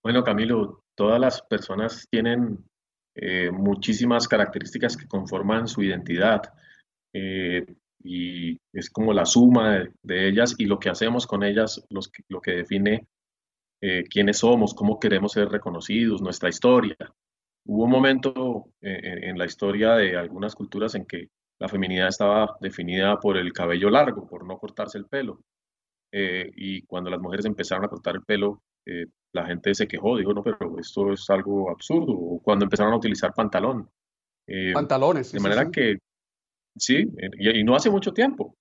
Bueno, 0.03 0.23
Camilo, 0.23 0.83
todas 0.95 1.19
las 1.19 1.41
personas 1.43 2.07
tienen 2.09 2.57
eh, 3.15 3.51
muchísimas 3.51 4.27
características 4.27 4.95
que 4.95 5.07
conforman 5.07 5.67
su 5.67 5.83
identidad 5.83 6.41
eh, 7.13 7.65
y 8.03 8.57
es 8.73 8.89
como 8.89 9.13
la 9.13 9.25
suma 9.25 9.85
de, 10.01 10.27
ellas 10.27 10.55
y 10.57 10.65
lo 10.65 10.79
que 10.79 10.89
hacemos 10.89 11.27
con 11.27 11.43
ellas 11.43 11.85
los, 11.89 12.11
lo 12.29 12.41
que 12.41 12.51
define 12.51 13.07
eh, 13.81 14.03
quiénes 14.09 14.37
somos, 14.37 14.73
cómo 14.73 14.99
queremos 14.99 15.33
ser 15.33 15.49
reconocidos, 15.49 16.21
nuestra 16.21 16.49
historia. 16.49 16.95
Hubo 17.67 17.83
un 17.83 17.91
momento 17.91 18.69
en 18.81 19.37
la 19.37 19.45
historia 19.45 19.93
de 19.93 20.17
algunas 20.17 20.55
culturas 20.55 20.95
en 20.95 21.05
que 21.05 21.29
la 21.61 21.69
feminidad 21.69 22.07
estaba 22.07 22.57
definida 22.59 23.19
por 23.19 23.37
el 23.37 23.53
cabello 23.53 23.91
largo, 23.91 24.27
por 24.27 24.47
no 24.47 24.57
cortarse 24.57 24.97
el 24.97 25.05
pelo. 25.05 25.43
Eh, 26.11 26.51
y 26.55 26.81
cuando 26.81 27.11
las 27.11 27.21
mujeres 27.21 27.45
empezaron 27.45 27.85
a 27.85 27.87
cortar 27.87 28.15
el 28.15 28.23
pelo, 28.23 28.63
eh, 28.83 29.05
la 29.31 29.45
gente 29.45 29.75
se 29.75 29.87
quejó, 29.87 30.17
dijo, 30.17 30.33
no, 30.33 30.41
pero 30.41 30.79
esto 30.79 31.13
es 31.13 31.29
algo 31.29 31.69
absurdo. 31.69 32.13
O 32.13 32.41
cuando 32.41 32.65
empezaron 32.65 32.93
a 32.93 32.97
utilizar 32.97 33.31
pantalón. 33.35 33.87
Eh, 34.47 34.71
Pantalones. 34.73 35.31
de 35.31 35.39
manera 35.39 35.69
que, 35.69 35.99
sí, 36.75 37.05
y, 37.37 37.63
no 37.63 37.75
hace 37.75 37.91
mucho 37.91 38.11
tiempo. 38.11 38.55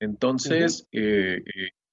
Entonces, 0.00 0.88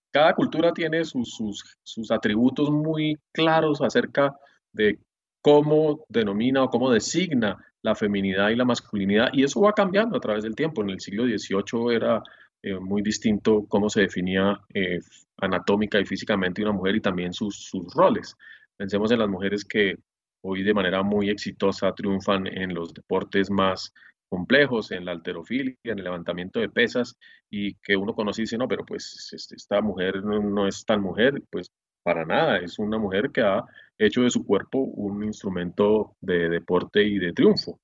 cada 0.09 0.33
cultura 0.35 0.71
tiene 0.71 1.03
sus, 1.03 1.35
sus, 1.35 1.77
sus 1.83 2.11
atributos 2.11 2.71
muy 2.71 3.17
claros 3.33 3.81
acerca 3.81 4.33
de 4.71 4.99
cómo 5.41 6.05
denomina 6.07 6.63
o 6.63 6.69
cómo 6.69 6.89
designa 6.91 7.57
la 7.85 7.93
feminidad 7.93 8.49
y 8.49 8.55
la 8.55 8.65
masculinidad, 8.65 9.29
y 9.31 9.43
eso 9.43 9.61
va 9.61 9.71
cambiando 9.71 10.17
a 10.17 10.19
través 10.19 10.43
del 10.43 10.55
tiempo. 10.55 10.81
En 10.81 10.89
el 10.89 10.99
siglo 10.99 11.25
XVIII 11.25 11.95
era 11.95 12.23
eh, 12.63 12.79
muy 12.79 13.03
distinto 13.03 13.65
cómo 13.69 13.89
se 13.89 14.01
definía 14.01 14.59
eh, 14.73 14.99
anatómica 15.37 15.99
y 15.99 16.05
físicamente 16.05 16.63
una 16.63 16.71
mujer 16.71 16.95
y 16.95 17.01
también 17.01 17.31
sus, 17.31 17.55
sus 17.69 17.93
roles. 17.93 18.35
Pensemos 18.75 19.11
en 19.11 19.19
las 19.19 19.29
mujeres 19.29 19.63
que 19.63 19.97
hoy 20.41 20.63
de 20.63 20.73
manera 20.73 21.03
muy 21.03 21.29
exitosa 21.29 21.93
triunfan 21.93 22.47
en 22.47 22.73
los 22.73 22.91
deportes 22.91 23.51
más 23.51 23.93
complejos, 24.29 24.91
en 24.91 25.05
la 25.05 25.11
alterofilia, 25.11 25.75
en 25.83 25.99
el 25.99 26.05
levantamiento 26.05 26.59
de 26.59 26.69
pesas, 26.69 27.15
y 27.51 27.75
que 27.75 27.95
uno 27.95 28.15
conoce 28.15 28.41
y 28.41 28.45
dice, 28.45 28.57
no, 28.57 28.67
pero 28.67 28.83
pues 28.83 29.29
este, 29.31 29.55
esta 29.55 29.79
mujer 29.81 30.23
no, 30.23 30.41
no 30.41 30.67
es 30.67 30.83
tan 30.85 31.01
mujer, 31.01 31.39
pues 31.51 31.69
para 32.05 32.23
nada, 32.23 32.59
es 32.59 32.77
una 32.77 32.99
mujer 32.99 33.31
que 33.31 33.41
ha 33.41 33.65
hecho 33.97 34.21
de 34.21 34.29
su 34.29 34.45
cuerpo 34.45 34.77
un 34.77 35.23
instrumento 35.23 36.15
de 36.21 36.49
deporte 36.49 37.03
y 37.03 37.17
de 37.17 37.33
triunfo. 37.33 37.79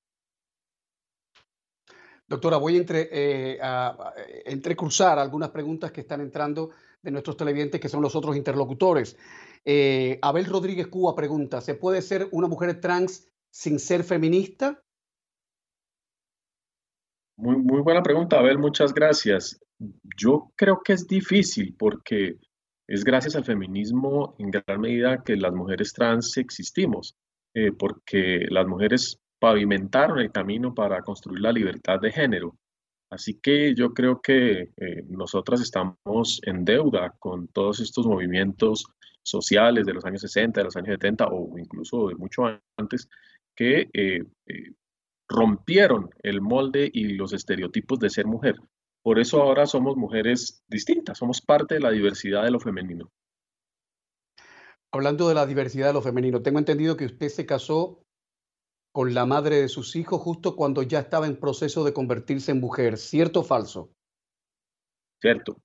Doctora, 2.28 2.58
voy 2.58 2.78
entre, 2.78 3.10
eh, 3.12 3.58
a, 3.60 4.13
entrecruzar 4.46 5.18
algunas 5.18 5.50
preguntas 5.50 5.92
que 5.92 6.01
están 6.01 6.22
entrando 6.22 6.70
de 7.01 7.10
nuestros 7.10 7.36
televidentes, 7.36 7.82
que 7.82 7.90
son 7.90 8.04
los 8.04 8.16
otros 8.16 8.38
interlocutores. 8.38 9.18
Eh, 9.66 10.20
Abel 10.22 10.46
Rodríguez 10.46 10.86
Cuba 10.86 11.16
pregunta, 11.16 11.60
¿se 11.60 11.74
puede 11.74 12.04
ser 12.04 12.28
una 12.32 12.48
mujer 12.48 12.80
trans 12.80 13.28
sin 13.50 13.80
ser 13.80 14.04
feminista? 14.04 14.84
Muy, 17.38 17.56
muy 17.56 17.82
buena 17.82 18.04
pregunta, 18.04 18.38
Abel, 18.38 18.60
muchas 18.60 18.94
gracias. 18.94 19.60
Yo 20.16 20.51
creo 20.56 20.84
que 20.84 20.94
es 20.94 21.08
difícil 21.08 21.75
porque 21.75 22.38
es 22.92 23.06
gracias 23.06 23.38
al 23.38 23.46
feminismo 23.46 24.36
en 24.38 24.52
gran 24.52 24.82
medida 24.82 25.24
que 25.24 25.38
las 25.38 25.54
mujeres 25.54 25.94
trans 25.94 26.36
existimos, 26.36 27.16
eh, 27.54 27.72
porque 27.72 28.48
las 28.50 28.68
mujeres 28.68 29.18
pavimentaron 29.40 30.20
el 30.20 30.30
camino 30.30 30.74
para 30.76 31.02
construir 31.02 31.40
la 31.40 31.54
libertad 31.54 32.02
de 32.02 32.12
género. 32.12 32.58
Así 33.10 33.36
que 33.36 33.74
yo 33.76 33.94
creo 33.94 34.22
que 34.22 34.72
eh, 34.76 35.06
nosotras 35.08 35.62
estamos 35.62 36.42
en 36.44 36.66
deuda 36.66 37.16
con 37.18 37.48
todos 37.48 37.80
estos 37.80 38.06
movimientos 38.06 38.86
sociales 39.24 39.86
de 39.86 39.94
los 39.94 40.04
años 40.04 40.20
60, 40.20 40.60
de 40.60 40.66
los 40.66 40.76
años 40.76 40.90
70 40.90 41.28
o 41.28 41.58
incluso 41.58 42.10
de 42.10 42.16
mucho 42.16 42.44
antes, 42.76 43.08
que 43.56 43.90
eh, 43.94 44.26
rompieron 45.30 46.10
el 46.24 46.42
molde 46.42 46.92
y 46.92 47.14
los 47.14 47.32
estereotipos 47.32 48.00
de 48.00 48.10
ser 48.10 48.26
mujer. 48.26 48.58
Por 49.03 49.20
eso 49.20 49.41
ahora 49.41 49.65
somos 49.65 49.98
mujeres 49.98 50.63
distintas, 50.67 51.17
somos 51.17 51.41
parte 51.41 51.75
de 51.75 51.81
la 51.81 51.89
diversidad 51.89 52.43
de 52.43 52.51
lo 52.51 52.60
femenino. 52.60 53.12
Hablando 54.93 55.27
de 55.27 55.36
la 55.36 55.46
diversidad 55.46 55.88
de 55.88 55.93
lo 55.93 56.01
femenino, 56.01 56.41
tengo 56.41 56.60
entendido 56.60 56.98
que 56.98 57.05
usted 57.05 57.29
se 57.29 57.46
casó 57.46 58.03
con 58.93 59.13
la 59.13 59.25
madre 59.25 59.62
de 59.62 59.70
sus 59.70 59.96
hijos 59.96 60.22
justo 60.22 60.55
cuando 60.55 60.84
ya 60.84 61.00
estaba 61.00 61.25
en 61.25 61.39
proceso 61.39 61.84
de 61.84 61.93
convertirse 61.93 62.51
en 62.51 62.60
mujer. 62.60 62.98
¿Cierto 62.98 63.39
o 63.39 63.43
falso? 63.43 63.91
Cierto. 65.22 65.58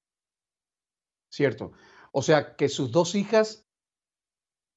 Cierto. 1.30 1.72
O 2.12 2.22
sea 2.22 2.56
que 2.56 2.68
sus 2.68 2.92
dos 2.92 3.14
hijas, 3.14 3.66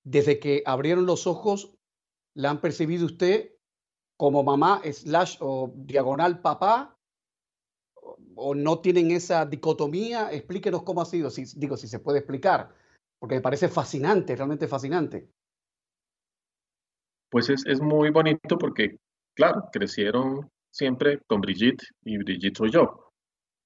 desde 0.03 0.39
que 0.39 0.63
abrieron 0.65 1.05
los 1.05 1.27
ojos, 1.27 1.75
la 2.33 2.49
han 2.49 2.59
percibido 2.59 3.05
usted 3.05 3.51
como 4.17 4.43
mamá 4.43 4.81
slash 4.83 5.37
o 5.39 5.71
diagonal 5.75 6.41
papá 6.41 6.98
o 8.39 8.55
no 8.55 8.79
tienen 8.79 9.11
esa 9.11 9.45
dicotomía? 9.45 10.31
Explíquenos 10.31 10.83
cómo 10.83 11.01
ha 11.01 11.05
sido, 11.05 11.29
si, 11.29 11.43
digo, 11.55 11.77
si 11.77 11.87
se 11.87 11.99
puede 11.99 12.19
explicar, 12.19 12.69
porque 13.19 13.35
me 13.35 13.41
parece 13.41 13.67
fascinante, 13.67 14.35
realmente 14.35 14.67
fascinante. 14.67 15.29
Pues 17.29 17.49
es, 17.49 17.65
es 17.65 17.81
muy 17.81 18.09
bonito 18.09 18.57
porque, 18.57 18.97
claro, 19.35 19.65
crecieron 19.71 20.49
siempre 20.71 21.19
con 21.27 21.41
Brigitte 21.41 21.83
y 22.03 22.17
Brigitte 22.17 22.57
soy 22.57 22.71
yo. 22.71 23.11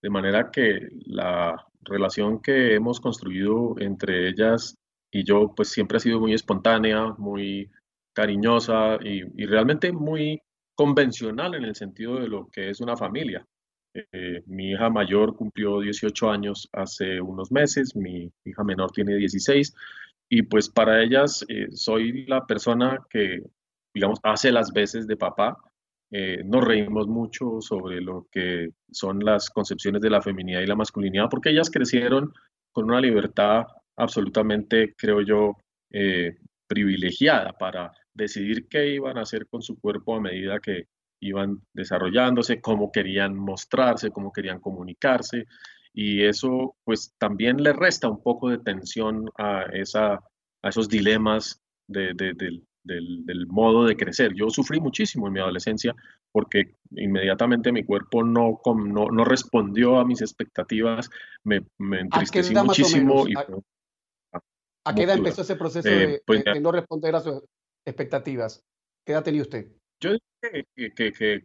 De 0.02 0.10
manera 0.10 0.52
que 0.52 0.90
la 1.06 1.56
relación 1.82 2.42
que 2.42 2.76
hemos 2.76 3.00
construido 3.00 3.76
entre 3.80 4.28
ellas 4.28 4.76
y 5.12 5.24
yo, 5.24 5.54
pues 5.56 5.70
siempre 5.70 5.98
ha 5.98 6.02
sido 6.02 6.20
muy 6.20 6.34
espontánea, 6.34 7.14
muy 7.18 7.70
cariñosa 8.14 8.98
y, 9.02 9.22
y 9.42 9.46
realmente 9.46 9.92
muy 9.92 10.42
convencional 10.76 11.56
en 11.56 11.66
el 11.66 11.76
sentido 11.76 12.20
de 12.20 12.28
lo 12.28 12.48
que 12.48 12.70
es 12.70 12.82
una 12.82 12.98
familia. 12.98 13.46
Eh, 13.94 14.42
mi 14.48 14.72
hija 14.72 14.90
mayor 14.90 15.36
cumplió 15.36 15.80
18 15.80 16.32
años 16.32 16.68
hace 16.74 17.22
unos 17.22 17.52
meses, 17.52 17.96
mi 17.96 18.32
hija 18.44 18.64
menor 18.64 18.92
tiene 18.92 19.16
16 19.16 19.74
y 20.30 20.42
pues 20.44 20.68
para 20.70 21.04
ellas 21.04 21.46
eh, 21.48 21.68
soy 21.72 22.26
la 22.26 22.46
persona 22.46 23.00
que, 23.10 23.44
digamos, 23.94 24.20
hace 24.24 24.52
las 24.52 24.72
veces 24.74 25.06
de 25.06 25.16
papá. 25.16 25.58
Eh, 26.12 26.44
nos 26.44 26.64
reímos 26.64 27.08
mucho 27.08 27.60
sobre 27.60 28.02
lo 28.02 28.28
que 28.32 28.70
son 28.92 29.20
las 29.20 29.50
concepciones 29.50 30.02
de 30.02 30.10
la 30.10 30.22
feminidad 30.22 30.62
y 30.62 30.68
la 30.68 30.76
masculinidad 30.76 31.28
porque 31.30 31.50
ellas 31.50 31.70
crecieron 31.70 32.34
con 32.72 32.86
una 32.86 33.02
libertad 33.02 33.66
absolutamente, 33.96 34.96
creo 34.98 35.22
yo, 35.22 35.58
privilegiada 36.68 37.54
para 37.54 37.92
decidir 38.16 38.68
qué 38.68 38.88
iban 38.88 39.20
a 39.20 39.22
hacer 39.22 39.46
con 39.48 39.62
su 39.62 39.80
cuerpo 39.80 40.16
a 40.16 40.22
medida 40.22 40.60
que 40.60 40.88
iban 41.28 41.62
desarrollándose, 41.74 42.62
cómo 42.62 42.92
querían 42.92 43.36
mostrarse, 43.36 44.12
cómo 44.12 44.32
querían 44.32 44.60
comunicarse, 44.60 45.46
y 45.94 46.24
eso 46.24 46.76
pues 46.84 47.14
también 47.18 47.62
le 47.62 47.72
resta 47.72 48.10
un 48.10 48.22
poco 48.22 48.50
de 48.50 48.58
tensión 48.58 49.30
a, 49.38 49.64
esa, 49.74 50.14
a 50.16 50.70
esos 50.70 50.90
dilemas 50.90 51.62
del, 51.88 52.16
del, 52.84 53.48
modo 53.48 53.86
de 53.86 53.96
crecer. 53.96 54.34
Yo 54.34 54.50
sufrí 54.50 54.80
muchísimo 54.80 55.28
en 55.28 55.34
mi 55.34 55.40
adolescencia 55.40 55.96
porque 56.32 56.76
inmediatamente 56.92 57.72
mi 57.72 57.84
cuerpo 57.84 58.24
no, 58.24 58.60
no, 58.66 59.06
no 59.10 59.24
respondió 59.24 60.00
a 60.00 60.06
mis 60.06 60.22
expectativas, 60.22 61.10
me, 61.44 61.64
me 61.78 62.02
entristecí 62.02 62.56
muchísimo. 62.56 63.28
Y, 63.28 63.36
¿A, 64.86 64.96
qué 64.96 65.04
edad 65.04 65.18
empezó 65.18 65.44
ese 65.44 65.56
proceso 65.56 65.88
eh, 65.88 66.22
pues 66.26 66.44
de, 66.44 66.60
no 66.60 66.72
responder 66.72 67.16
a 67.16 67.20
sus 67.20 67.44
expectativas? 67.86 68.64
¿Qué 69.06 69.14
edad 69.14 69.24
tenía 69.24 69.44
usted? 69.44 69.68
Yo 70.02 70.12
que, 70.50 71.12
que, 71.12 71.44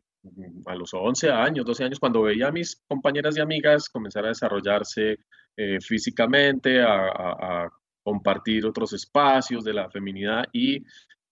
a 0.66 0.74
los 0.74 0.92
11 0.94 1.30
años, 1.30 1.64
12 1.64 1.84
años, 1.84 2.00
cuando 2.00 2.22
veía 2.22 2.48
a 2.48 2.52
mis 2.52 2.82
compañeras 2.88 3.36
y 3.36 3.40
amigas 3.40 3.88
comenzar 3.88 4.24
a 4.24 4.28
desarrollarse 4.28 5.18
eh, 5.56 5.78
físicamente, 5.80 6.82
a, 6.82 7.68
compartir 8.02 8.64
otros 8.64 8.94
espacios 8.94 9.64
de 9.64 9.74
la 9.74 9.90
feminidad 9.90 10.44
y 10.50 10.82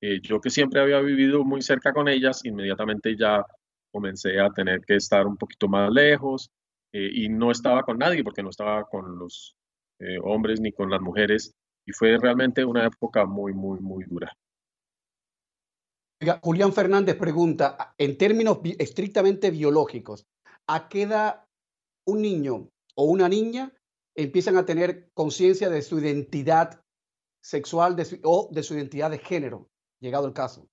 eh, 0.03 0.21
yo 0.21 0.43
que 0.43 0.51
siempre 0.51 0.79
había 0.79 1.01
vivido 1.01 1.43
muy 1.43 1.63
cerca 1.63 1.91
con 1.95 2.07
ellas, 2.07 2.45
inmediatamente 2.45 3.17
ya 3.17 3.43
comencé 3.91 4.39
a 4.39 4.51
tener 4.51 4.83
que 4.83 4.97
estar 4.97 5.27
un 5.27 5.39
poquito 5.39 5.69
más 5.69 5.91
lejos 5.91 6.51
eh, 6.93 7.09
y 7.11 7.31
no 7.31 7.51
estaba 7.51 7.83
con 7.83 7.97
nadie 7.97 8.23
porque 8.23 8.43
no 8.43 8.51
estaba 8.51 8.85
con 8.85 9.19
los 9.19 9.57
hombres 10.23 10.61
ni 10.61 10.73
con 10.73 10.91
las 10.91 11.01
mujeres 11.01 11.55
y 11.87 11.93
fue 11.93 12.19
realmente 12.19 12.63
una 12.63 12.85
época 12.85 13.25
muy, 13.25 13.55
muy, 13.55 13.81
muy 13.81 14.05
dura. 14.05 14.31
Julián 16.43 16.73
Fernández 16.73 17.17
pregunta, 17.17 17.95
en 17.99 18.17
términos 18.17 18.61
estrictamente 18.79 19.51
biológicos, 19.51 20.27
¿a 20.67 20.89
qué 20.89 21.03
edad 21.03 21.45
un 22.07 22.23
niño 22.23 22.71
o 22.95 23.05
una 23.05 23.29
niña 23.29 23.73
empiezan 24.15 24.57
a 24.57 24.65
tener 24.65 25.11
conciencia 25.13 25.69
de 25.69 25.83
su 25.83 25.99
identidad 25.99 26.81
sexual 27.43 27.97
o 28.23 28.49
de 28.51 28.63
su 28.63 28.75
identidad 28.75 29.11
de 29.11 29.19
género, 29.19 29.69
llegado 30.01 30.27
el 30.27 30.33
caso? 30.33 30.69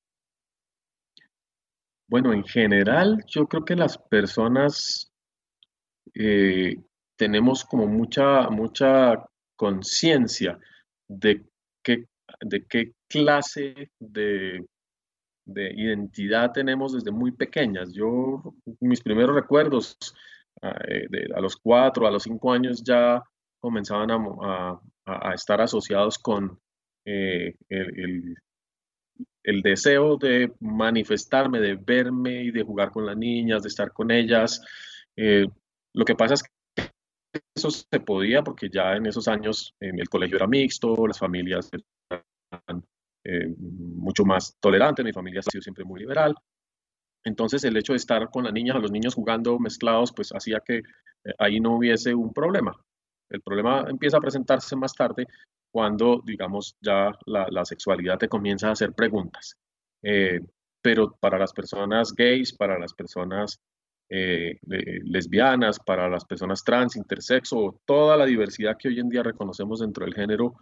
Bueno, 2.07 2.31
en 2.31 2.43
general, 2.43 3.23
yo 3.27 3.47
creo 3.47 3.65
que 3.65 3.75
las 3.75 3.97
personas 3.97 5.11
eh, 6.13 6.75
tenemos 7.17 7.65
como 7.65 7.87
mucha, 7.87 8.49
mucha 8.49 9.25
conciencia 9.55 10.59
de 11.07 11.45
qué, 11.83 12.07
de 12.41 12.65
qué 12.65 12.93
clase 13.09 13.91
de 13.99 14.65
de 15.45 15.73
identidad 15.73 16.51
tenemos 16.51 16.93
desde 16.93 17.11
muy 17.11 17.31
pequeñas. 17.31 17.93
Yo, 17.93 18.55
mis 18.79 19.01
primeros 19.01 19.35
recuerdos 19.35 19.97
ah, 20.61 20.77
eh, 20.87 21.07
a 21.35 21.41
los 21.41 21.57
cuatro, 21.57 22.07
a 22.07 22.11
los 22.11 22.23
cinco 22.23 22.51
años 22.51 22.83
ya 22.83 23.21
comenzaban 23.59 24.09
a, 24.11 24.79
estar 25.33 25.61
asociados 25.61 26.17
con 26.17 26.59
eh, 27.05 27.55
el, 27.69 28.35
deseo 29.61 30.17
de 30.17 30.53
manifestarme, 30.59 31.59
de 31.59 31.75
verme 31.75 32.43
y 32.43 32.51
de 32.51 32.63
jugar 32.63 32.91
con 32.91 33.05
las 33.05 33.17
niñas, 33.17 33.63
de 33.63 33.69
estar 33.69 33.91
con 33.91 34.11
ellas. 34.11 34.61
Eh, 35.15 35.45
lo 35.93 36.05
que 36.05 36.15
pasa 36.15 36.35
es 36.35 36.43
que 36.43 36.89
eso 37.55 37.69
se 37.69 37.99
podía 37.99 38.43
porque 38.43 38.69
ya 38.69 38.95
en 38.95 39.05
esos 39.05 39.27
años 39.27 39.75
el 39.79 40.07
colegio 40.09 40.37
era 40.37 40.47
mixto, 40.47 41.07
las 41.07 41.19
familias 41.19 41.69
eh, 43.25 43.55
mucho 43.57 44.25
más 44.25 44.57
tolerante, 44.59 45.03
mi 45.03 45.13
familia 45.13 45.39
ha 45.39 45.49
sido 45.49 45.61
siempre 45.61 45.85
muy 45.85 46.01
liberal. 46.01 46.35
Entonces 47.23 47.63
el 47.63 47.77
hecho 47.77 47.93
de 47.93 47.97
estar 47.97 48.29
con 48.29 48.43
las 48.43 48.53
niñas 48.53 48.75
o 48.75 48.79
los 48.79 48.91
niños 48.91 49.15
jugando 49.15 49.57
mezclados, 49.59 50.11
pues 50.13 50.31
hacía 50.31 50.59
que 50.59 50.79
eh, 50.79 50.83
ahí 51.39 51.59
no 51.59 51.77
hubiese 51.77 52.13
un 52.13 52.33
problema. 52.33 52.75
El 53.29 53.41
problema 53.41 53.85
empieza 53.89 54.17
a 54.17 54.21
presentarse 54.21 54.75
más 54.75 54.93
tarde 54.93 55.25
cuando, 55.71 56.21
digamos, 56.25 56.75
ya 56.81 57.11
la, 57.25 57.65
sexualidad 57.65 58.17
te 58.19 58.27
comienza 58.27 58.67
a 58.67 58.73
hacer 58.73 58.93
preguntas. 58.93 59.55
Eh, 60.03 60.41
pero 60.81 61.15
para 61.19 61.39
las 61.39 61.53
personas 61.53 62.13
gays, 62.13 62.53
para 62.53 62.77
las 62.77 62.93
personas 62.93 63.59
lesbianas, 64.09 65.79
para 65.79 66.07
las 66.07 66.23
personas 66.23 66.63
trans, 66.63 66.97
intersexo, 66.97 67.81
toda 67.83 68.15
la 68.15 68.25
diversidad 68.25 68.77
que 68.77 68.89
hoy 68.89 68.99
en 68.99 69.09
día 69.09 69.23
reconocemos 69.23 69.79
dentro 69.79 70.05
del 70.05 70.13
género, 70.13 70.53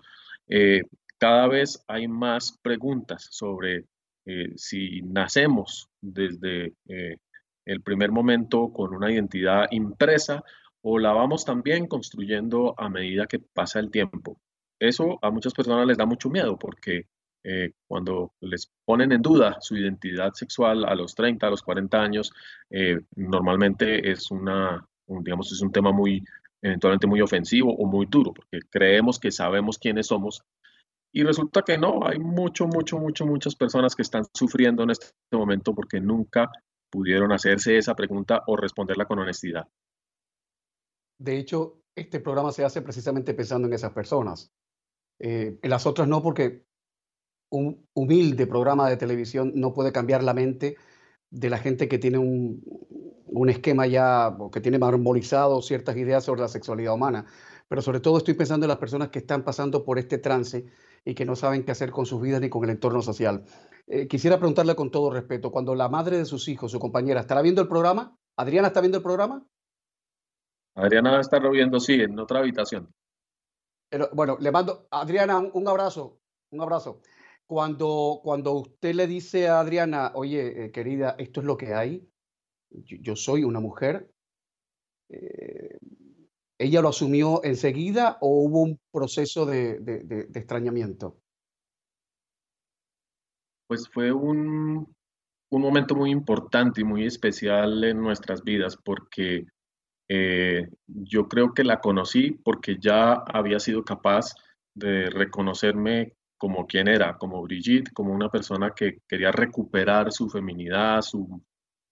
cada 1.21 1.47
vez 1.47 1.83
hay 1.87 2.07
más 2.07 2.57
preguntas 2.63 3.27
sobre 3.29 3.85
eh, 4.25 4.53
si 4.55 5.03
nacemos 5.03 5.87
desde 6.01 6.73
eh, 6.87 7.17
el 7.63 7.81
primer 7.83 8.11
momento 8.11 8.73
con 8.73 8.95
una 8.95 9.11
identidad 9.11 9.67
impresa 9.69 10.43
o 10.81 10.97
la 10.97 11.13
vamos 11.13 11.45
también 11.45 11.85
construyendo 11.85 12.73
a 12.75 12.89
medida 12.89 13.27
que 13.27 13.37
pasa 13.37 13.79
el 13.79 13.91
tiempo. 13.91 14.39
Eso 14.79 15.19
a 15.21 15.29
muchas 15.29 15.53
personas 15.53 15.85
les 15.85 15.95
da 15.95 16.07
mucho 16.07 16.27
miedo 16.27 16.57
porque 16.57 17.05
eh, 17.43 17.73
cuando 17.87 18.33
les 18.39 18.71
ponen 18.83 19.11
en 19.11 19.21
duda 19.21 19.57
su 19.61 19.77
identidad 19.77 20.33
sexual 20.33 20.85
a 20.85 20.95
los 20.95 21.13
30, 21.13 21.45
a 21.45 21.51
los 21.51 21.61
40 21.61 22.01
años, 22.01 22.33
normalmente 23.15 24.09
es 24.09 24.31
una, 24.31 24.83
digamos, 25.05 25.51
es 25.51 25.61
un 25.61 25.71
tema 25.71 25.91
muy, 25.91 26.23
eventualmente 26.63 27.05
muy 27.05 27.21
ofensivo 27.21 27.75
o 27.75 27.85
muy 27.85 28.07
duro, 28.07 28.33
porque 28.33 28.61
creemos 28.71 29.19
que 29.19 29.29
sabemos 29.29 29.77
quiénes 29.77 30.07
somos 30.07 30.43
y 31.13 31.23
resulta 31.23 31.61
que 31.63 31.77
no, 31.77 32.05
hay 32.05 32.19
mucho, 32.19 32.67
mucho, 32.67 32.97
mucho, 32.97 33.25
muchas 33.25 33.55
personas 33.55 33.95
que 33.95 34.01
están 34.01 34.23
sufriendo 34.33 34.83
en 34.83 34.91
este 34.91 35.13
momento 35.31 35.73
porque 35.75 35.99
nunca 35.99 36.49
pudieron 36.89 37.31
hacerse 37.31 37.77
esa 37.77 37.95
pregunta 37.95 38.43
o 38.47 38.55
responderla 38.55 39.05
con 39.05 39.19
honestidad. 39.19 39.67
De 41.19 41.37
hecho, 41.37 41.81
este 41.95 42.19
programa 42.19 42.51
se 42.51 42.63
hace 42.63 42.81
precisamente 42.81 43.33
pensando 43.33 43.67
en 43.67 43.73
esas 43.73 43.91
personas. 43.91 44.51
Eh, 45.19 45.59
en 45.61 45.69
las 45.69 45.85
otras 45.85 46.07
no, 46.07 46.21
porque 46.23 46.65
un 47.51 47.85
humilde 47.93 48.47
programa 48.47 48.89
de 48.89 48.97
televisión 48.97 49.51
no 49.55 49.73
puede 49.73 49.91
cambiar 49.91 50.23
la 50.23 50.33
mente 50.33 50.77
de 51.29 51.49
la 51.49 51.57
gente 51.57 51.87
que 51.87 51.99
tiene 51.99 52.17
un, 52.17 53.49
esquema 53.49 53.85
ya, 53.87 54.35
que 54.51 54.61
tiene 54.61 54.79
marmorizado 54.79 55.61
ciertas 55.61 55.95
ideas 55.97 56.23
sobre 56.23 56.41
la 56.41 56.47
sexualidad 56.47 56.93
humana. 56.93 57.25
Pero 57.67 57.81
sobre 57.81 57.99
todo 57.99 58.17
estoy 58.17 58.33
pensando 58.33 58.65
en 58.65 58.69
las 58.69 58.77
personas 58.77 59.09
que 59.09 59.19
están 59.19 59.43
pasando 59.43 59.83
por 59.83 59.99
este 59.99 60.17
trance 60.17 60.65
y 61.05 61.15
que 61.15 61.25
no 61.25 61.35
saben 61.35 61.63
qué 61.63 61.71
hacer 61.71 61.91
con 61.91 62.05
sus 62.05 62.21
vidas 62.21 62.41
ni 62.41 62.49
con 62.49 62.63
el 62.63 62.71
entorno 62.71 63.01
social. 63.01 63.43
Eh, 63.87 64.07
quisiera 64.07 64.37
preguntarle 64.37 64.75
con 64.75 64.91
todo 64.91 65.09
respeto, 65.11 65.51
cuando 65.51 65.75
la 65.75 65.89
madre 65.89 66.17
de 66.17 66.25
sus 66.25 66.47
hijos, 66.47 66.71
su 66.71 66.79
compañera, 66.79 67.21
¿estará 67.21 67.41
viendo 67.41 67.61
el 67.61 67.67
programa? 67.67 68.15
¿Adriana 68.37 68.67
está 68.67 68.81
viendo 68.81 68.97
el 68.97 69.03
programa? 69.03 69.45
Adriana 70.75 71.19
está 71.19 71.39
viendo, 71.39 71.79
sí, 71.79 71.95
en 71.95 72.17
otra 72.19 72.39
habitación. 72.39 72.93
Pero, 73.89 74.09
bueno, 74.13 74.37
le 74.39 74.51
mando, 74.51 74.87
Adriana, 74.91 75.39
un, 75.39 75.67
abrazo, 75.67 76.19
un 76.51 76.61
abrazo. 76.61 77.01
Cuando, 77.45 78.21
cuando 78.23 78.53
usted 78.53 78.95
le 78.95 79.07
dice 79.07 79.49
a 79.49 79.59
Adriana, 79.59 80.11
oye, 80.15 80.65
eh, 80.65 80.71
querida, 80.71 81.15
esto 81.17 81.41
es 81.41 81.45
lo 81.45 81.57
que 81.57 81.73
hay, 81.73 82.07
yo, 82.69 83.17
soy 83.17 83.43
una 83.43 83.59
mujer, 83.59 84.09
eh, 85.09 85.77
¿Ella 86.61 86.81
lo 86.81 86.89
asumió 86.89 87.43
enseguida 87.43 88.17
o 88.21 88.43
hubo 88.43 88.61
un 88.61 88.79
proceso 88.91 89.45
de, 89.45 90.27
extrañamiento? 90.33 91.17
Pues 93.67 93.89
fue 93.89 94.11
un, 94.11 94.93
un, 95.49 95.61
momento 95.61 95.95
muy 95.95 96.11
importante 96.11 96.81
y 96.81 96.83
muy 96.83 97.05
especial 97.05 97.83
en 97.83 98.01
nuestras 98.01 98.43
vidas 98.43 98.77
porque 98.77 99.45
Eh, 100.13 100.67
yo 100.87 101.29
creo 101.29 101.53
que 101.53 101.63
la 101.63 101.79
conocí 101.79 102.31
porque 102.31 102.75
ya 102.81 103.13
había 103.13 103.59
sido 103.59 103.85
capaz 103.85 104.35
de 104.75 105.09
reconocerme 105.09 106.17
como 106.37 106.67
quien 106.67 106.89
era, 106.89 107.17
como 107.17 107.41
Brigitte, 107.43 107.93
como 107.93 108.11
una 108.13 108.29
persona 108.29 108.73
que 108.75 108.97
quería 109.07 109.31
recuperar 109.31 110.11
su 110.11 110.29
feminidad, 110.29 111.01
su, 111.01 111.41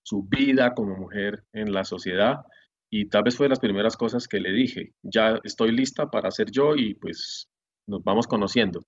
su 0.03 0.23
vida 0.23 0.73
como 0.73 0.97
mujer 0.97 1.45
en 1.53 1.71
la 1.71 1.85
sociedad. 1.85 2.43
Y 2.89 3.05
tal 3.07 3.23
vez 3.23 3.37
fue 3.37 3.45
de 3.45 3.49
las 3.49 3.59
primeras 3.59 3.95
cosas 3.95 4.27
que 4.27 4.39
le 4.39 4.51
dije, 4.51 4.93
ya 5.03 5.39
estoy 5.43 5.71
lista 5.71 6.09
para 6.09 6.31
ser 6.31 6.49
yo 6.49 6.75
y 6.75 6.95
pues 6.95 7.47
nos 7.87 8.03
vamos 8.03 8.27
conociendo. 8.27 8.81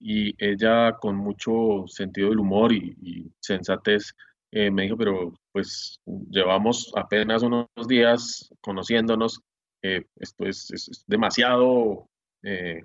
Y 0.00 0.34
ella 0.44 0.96
con 1.00 1.16
mucho 1.16 1.86
sentido 1.86 2.30
del 2.30 2.40
humor 2.40 2.72
y, 2.72 3.30
sensatez 3.40 4.14
eh, 4.52 4.70
me 4.70 4.82
dijo, 4.82 4.96
pero 4.96 5.32
pues 5.52 6.00
llevamos 6.30 6.92
apenas 6.96 7.42
unos 7.42 7.68
días 7.88 8.52
conociéndonos, 8.60 9.40
eh, 9.82 10.04
esto 10.16 10.46
es, 10.46 11.04
demasiado 11.06 12.08
eh, 12.42 12.82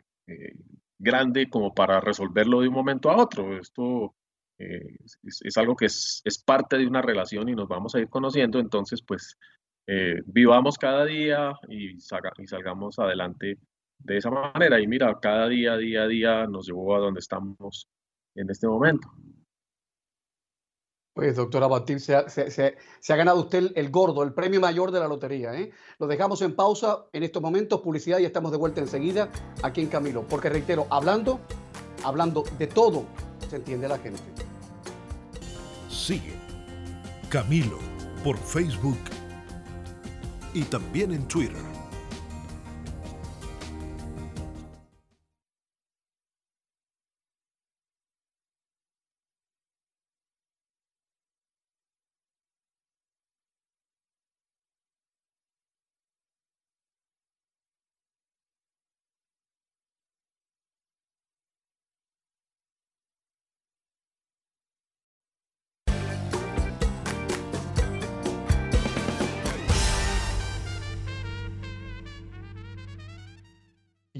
grande 0.99 1.49
como 1.49 1.73
para 1.73 1.99
resolverlo 1.99 2.61
de 2.61 2.67
un 2.67 2.73
momento 2.73 3.09
a 3.09 3.17
otro. 3.21 3.57
Esto 3.57 4.15
es, 4.57 5.57
algo 5.57 5.75
que 5.75 5.85
es, 5.85 6.43
parte 6.45 6.77
de 6.77 6.87
una 6.87 7.01
relación 7.01 7.49
y 7.49 7.55
nos 7.55 7.67
vamos 7.67 7.95
a 7.95 7.99
ir 7.99 8.09
conociendo, 8.09 8.59
entonces 8.59 9.01
pues 9.01 9.37
vivamos 10.25 10.77
cada 10.77 11.05
día 11.05 11.53
y, 11.67 11.95
y 11.95 12.47
salgamos 12.47 12.99
adelante 12.99 13.57
de 13.99 14.17
esa 14.17 14.29
manera. 14.29 14.79
Y 14.79 14.87
mira, 14.87 15.19
cada 15.21 15.47
día, 15.47 15.77
día 15.77 16.03
a 16.03 16.07
día 16.07 16.47
nos 16.47 16.67
llevó 16.67 16.95
a 16.95 16.99
donde 16.99 17.19
estamos 17.19 17.87
en 18.35 18.49
este 18.49 18.67
momento. 18.67 19.09
Pues, 21.13 21.35
doctora 21.35 21.67
Batil, 21.67 21.99
se 21.99 22.15
ha, 22.15 23.15
ganado 23.15 23.41
usted 23.41 23.71
el, 23.75 23.89
gordo, 23.89 24.23
el 24.23 24.33
premio 24.33 24.61
mayor 24.61 24.91
de 24.91 24.99
la 24.99 25.07
lotería. 25.07 25.53
¿eh? 25.53 25.71
Lo 25.99 26.07
dejamos 26.07 26.41
en 26.41 26.55
pausa 26.55 27.05
en 27.11 27.23
estos 27.23 27.41
momentos, 27.41 27.81
publicidad, 27.81 28.19
y 28.19 28.25
estamos 28.25 28.51
de 28.51 28.57
vuelta 28.57 28.79
enseguida 28.79 29.29
aquí 29.61 29.81
en 29.81 29.87
Camilo. 29.87 30.25
Porque 30.27 30.49
reitero, 30.49 30.87
hablando, 30.89 31.41
hablando 32.05 32.43
de 32.57 32.67
todo, 32.67 33.05
se 33.49 33.57
entiende 33.57 33.89
la 33.89 33.97
gente. 33.97 34.21
Sigue 35.89 36.33
Camilo 37.29 37.77
por 38.23 38.37
Facebook 38.37 38.97
y 40.53 40.63
también 40.63 41.11
en 41.11 41.27
Twitter. 41.27 41.70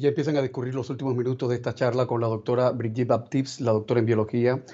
Ya 0.01 0.09
empiezan 0.09 0.35
a 0.35 0.41
discurrir 0.41 0.73
los 0.73 0.89
últimos 0.89 1.15
minutos 1.15 1.47
de 1.49 1.55
esta 1.55 1.75
charla 1.75 2.07
con 2.07 2.19
la 2.19 2.27
doctora 2.27 2.71
Brigitte 2.71 3.07
Baptiste, 3.07 3.63
la 3.63 3.71
doctora 3.71 3.99
en 3.99 4.07
biología, 4.07 4.65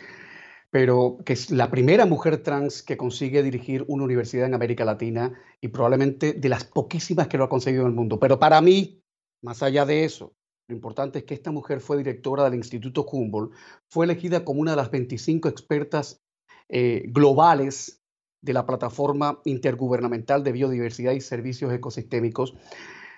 pero 0.71 1.17
que 1.25 1.33
es 1.33 1.51
la 1.51 1.69
primera 1.69 2.05
mujer 2.05 2.41
trans 2.41 2.81
que 2.81 2.95
consigue 2.95 3.43
dirigir 3.43 3.83
una 3.89 4.05
universidad 4.05 4.45
en 4.45 4.53
América 4.53 4.85
Latina 4.85 5.33
y 5.59 5.67
probablemente 5.67 6.33
de 6.33 6.49
las 6.49 6.63
poquísimas 6.63 7.27
que 7.27 7.37
lo 7.37 7.43
ha 7.43 7.49
conseguido 7.49 7.83
en 7.83 7.89
el 7.89 7.93
mundo. 7.93 8.19
Pero 8.19 8.39
para 8.39 8.61
mí, 8.61 9.03
más 9.43 9.61
allá 9.63 9.85
de 9.85 10.05
eso, 10.05 10.33
lo 10.69 10.75
importante 10.75 11.19
es 11.19 11.25
que 11.25 11.33
esta 11.33 11.51
mujer 11.51 11.81
fue 11.81 11.97
directora 11.97 12.45
del 12.45 12.55
Instituto 12.55 13.05
Humboldt, 13.09 13.53
fue 13.89 14.05
elegida 14.05 14.45
como 14.45 14.61
una 14.61 14.71
de 14.71 14.77
las 14.77 14.91
25 14.91 15.49
expertas 15.49 16.21
eh, 16.69 17.03
globales 17.07 18.01
de 18.41 18.53
la 18.53 18.65
plataforma 18.65 19.41
intergubernamental 19.43 20.43
de 20.43 20.53
biodiversidad 20.53 21.11
y 21.11 21.21
servicios 21.21 21.73
ecosistémicos 21.73 22.55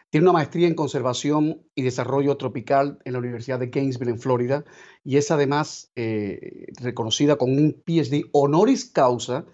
tiene 0.10 0.26
una 0.26 0.34
maestría 0.34 0.67
en 0.67 0.76
conservación 0.76 1.62
y 1.76 1.84
desarrollo 1.84 2.36
tropical 2.38 3.00
en 3.06 3.13
la 3.13 3.19
Universidad 3.19 3.60
de 3.60 3.67
Gainesville, 3.67 4.12
en 4.12 4.19
Florida, 4.19 4.65
y 5.04 5.17
es 5.17 5.30
además 5.30 5.91
eh, 5.95 6.67
reconocida 6.82 7.36
con 7.36 7.52
un 7.52 7.84
PhD 7.86 8.24
honoris 8.32 8.86
causa 8.86 9.45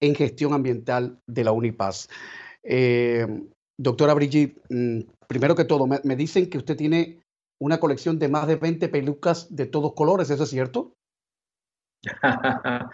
en 0.00 0.14
gestión 0.14 0.52
ambiental 0.52 1.20
de 1.26 1.44
la 1.44 1.52
UNIPAS. 1.52 2.08
Eh, 2.62 3.26
doctora 3.78 4.14
Brigitte, 4.14 4.60
mm, 4.68 5.00
primero 5.26 5.54
que 5.54 5.64
todo, 5.64 5.86
me, 5.86 6.00
me, 6.04 6.16
dicen 6.16 6.50
que 6.50 6.58
usted 6.58 6.76
tiene 6.76 7.22
una 7.58 7.80
colección 7.80 8.18
de 8.18 8.28
más 8.28 8.46
de 8.46 8.56
20 8.56 8.88
pelucas 8.90 9.54
de 9.54 9.66
todos 9.66 9.94
colores, 9.94 10.28
¿eso 10.28 10.44
es 10.44 10.50
cierto? 10.50 10.96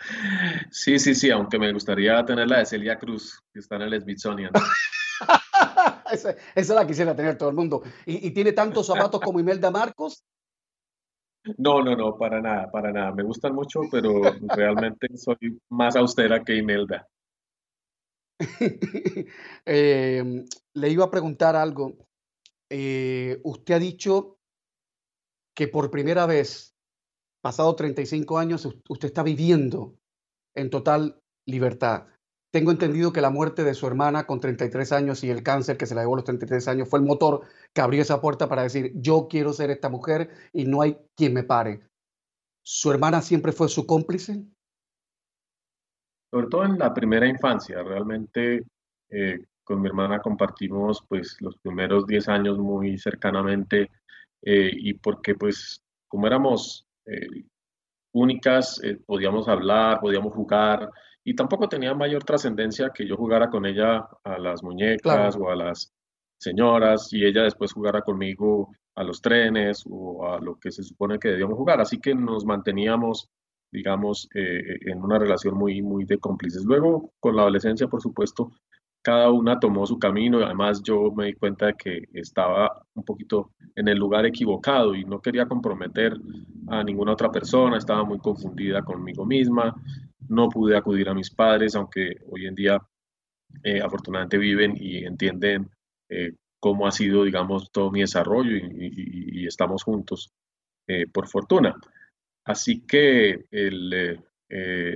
sí, 0.71 0.99
sí, 1.01 1.15
sí, 1.17 1.31
aunque 1.31 1.59
me 1.59 1.73
gustaría 1.73 2.25
tener 2.25 2.47
la 2.49 2.59
de 2.59 2.67
Celia 2.67 2.99
Cruz, 2.99 3.41
que 3.53 3.59
está 3.59 3.77
en 3.77 3.83
el 3.83 4.01
Smithsonian. 4.01 4.53
esa, 6.55 6.75
la 6.75 6.87
quisiera 6.87 7.15
tener 7.15 7.37
todo 7.37 7.49
el 7.49 7.57
mundo. 7.57 7.83
¿Y, 8.07 8.31
tiene 8.31 8.53
tantos 8.53 8.87
zapatos 8.87 9.21
como 9.21 9.41
Imelda 9.41 9.71
Marcos? 9.71 10.25
No, 11.57 11.83
no, 11.83 11.97
no, 11.97 12.17
para 12.19 12.41
nada, 12.41 12.71
para 12.71 12.93
nada. 12.93 13.13
Me 13.13 13.23
gustan 13.23 13.55
mucho, 13.55 13.81
pero 13.91 14.21
realmente 14.43 15.09
soy 15.17 15.61
más 15.71 15.97
austera 15.97 16.45
que 16.45 16.57
Imelda. 16.57 17.09
Em, 19.67 20.47
le 20.75 20.89
iba 20.89 21.05
a 21.05 21.11
preguntar 21.11 21.57
algo. 21.57 21.97
Eh, 22.71 23.41
usted 23.45 23.75
ha 23.75 23.79
dicho 23.79 24.39
que 25.55 25.69
por 25.69 25.91
primera 25.91 26.27
vez, 26.27 26.75
pasado 27.43 27.75
35 27.75 28.39
años, 28.39 28.67
usted 28.89 29.09
está 29.09 29.23
viviendo 29.23 29.97
en 30.55 30.71
total 30.71 31.21
libertad. 31.47 32.07
Tengo 32.53 32.73
entendido 32.73 33.13
que 33.13 33.21
la 33.21 33.31
muerte 33.31 33.63
de 33.63 33.75
su 33.75 33.87
hermana 33.87 34.27
con 34.27 34.41
33 34.41 34.91
años 34.93 35.23
y 35.23 35.31
el 35.31 35.45
cáncer 35.45 35.77
que 35.77 35.87
se 35.87 35.95
la 35.95 36.03
llevó 36.03 36.15
a 36.15 36.17
los 36.17 36.25
33 36.25 36.67
años 36.67 36.89
fue 36.89 36.99
el 36.99 37.05
motor 37.05 37.43
que 37.73 37.81
abrió 37.81 38.03
esa 38.03 38.21
puerta 38.21 38.49
para 38.49 38.63
decir, 38.63 38.93
yo 38.97 39.29
quiero 39.31 39.53
ser 39.53 39.71
esta 39.71 39.89
mujer 39.89 40.31
y 40.53 40.65
no 40.65 40.83
hay 40.83 40.99
quien 41.17 41.33
me 41.33 41.45
pare. 41.45 41.81
¿Su 42.63 42.91
hermana 42.91 43.23
siempre 43.23 43.53
fue 43.53 43.69
su 43.69 43.87
cómplice? 43.87 44.45
Sobre 46.33 46.49
todo 46.49 46.65
en 46.65 46.79
la 46.79 46.93
primera 46.93 47.27
infancia, 47.27 47.83
realmente 47.83 48.65
eh, 49.11 49.45
con 49.63 49.81
mi 49.81 49.89
hermana 49.89 50.21
compartimos 50.21 51.05
pues 51.09 51.37
los 51.41 51.57
primeros 51.59 52.07
10 52.07 52.29
años 52.29 52.59
muy 52.59 52.99
cercanamente 52.99 53.91
eh, 54.43 54.71
y 54.73 54.95
porque 54.95 55.37
pues 55.37 55.83
como 56.09 56.27
éramos 56.27 56.87
eh, 57.07 57.45
únicas, 58.13 58.81
podíamos 59.07 59.47
hablar, 59.47 60.01
podíamos 60.01 60.35
jugar, 60.35 60.91
y 61.25 61.35
tampoco 61.35 61.69
tenía 61.69 61.95
mayor 61.95 62.25
trascendencia 62.25 62.91
que 62.91 63.07
yo 63.07 63.17
jugara 63.17 63.51
con 63.51 63.67
ella 63.67 64.09
a 64.25 64.39
las 64.39 64.63
muñecas 64.63 65.37
o 65.37 65.51
a 65.51 65.57
las 65.57 65.93
señoras 66.39 67.13
y 67.13 67.25
ella 67.25 67.43
después 67.43 67.73
jugara 67.73 68.01
conmigo 68.01 68.71
a 68.95 69.05
los 69.05 69.21
trenes 69.21 69.85
o 69.89 70.27
a 70.27 70.41
lo 70.41 70.59
que 70.59 70.71
se 70.71 70.83
supone 70.83 71.19
que 71.19 71.29
debíamos 71.29 71.57
jugar. 71.57 71.81
Así 71.81 71.99
que 72.01 72.15
nos 72.15 72.45
manteníamos, 72.45 73.29
digamos, 73.71 74.29
eh, 74.35 74.79
en 74.87 75.03
una 75.03 75.19
relación 75.19 75.57
muy, 75.57 75.83
muy 75.83 76.05
de 76.05 76.19
cómplices. 76.19 76.65
Luego, 76.65 77.13
con 77.21 77.37
la 77.37 77.43
adolescencia, 77.43 77.87
por 77.87 78.01
supuesto, 78.01 78.51
cada 79.03 79.31
una 79.31 79.59
tomó 79.59 79.87
su 79.87 79.99
camino 79.99 80.41
y 80.41 80.43
además 80.43 80.83
yo 80.83 81.11
me 81.13 81.27
di 81.27 81.35
cuenta 81.35 81.67
de 81.67 81.75
que 81.75 82.05
estaba 82.13 82.83
un 82.95 83.05
poquito 83.05 83.53
en 83.75 83.89
el 83.89 83.99
lugar 83.99 84.27
equivocado 84.27 84.95
y 84.95 85.05
no 85.05 85.21
quería 85.21 85.47
comprometer 85.47 86.15
a 86.69 86.85
ninguna 86.85 87.13
otra 87.13 87.31
persona, 87.31 87.79
estaba 87.79 88.05
muy 88.05 88.19
confundida 88.19 88.83
conmigo 88.83 89.25
misma, 89.25 89.75
no 90.29 90.49
pude 90.49 90.77
acudir 90.77 91.09
a 91.09 91.15
mis 91.15 91.31
padres, 91.31 91.75
aunque 91.75 92.17
hoy 92.29 92.47
en 92.47 92.55
día 92.55 92.79
eh, 93.63 93.81
afortunadamente 93.81 94.39
viven 94.39 94.75
y 94.77 95.05
entienden 95.05 95.69
eh, 96.09 96.33
cómo 96.59 96.87
ha 96.87 96.93
sido, 96.93 97.25
digamos, 97.25 97.71
todo 97.73 97.91
mi 97.91 98.01
desarrollo 98.01 98.57
y, 98.57 99.47
estamos 99.47 99.83
juntos, 99.83 100.33
eh, 100.87 101.07
por 101.13 101.27
fortuna. 101.27 101.75
Así 102.45 102.87
que 102.87 103.47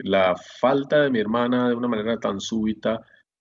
la 0.05 0.37
falta 0.37 1.03
de 1.03 1.11
mi 1.11 1.21
hermana 1.21 1.69
de 1.69 1.75
una 1.75 1.89
manera 1.89 2.19
tan 2.19 2.41
súbita 2.41 3.01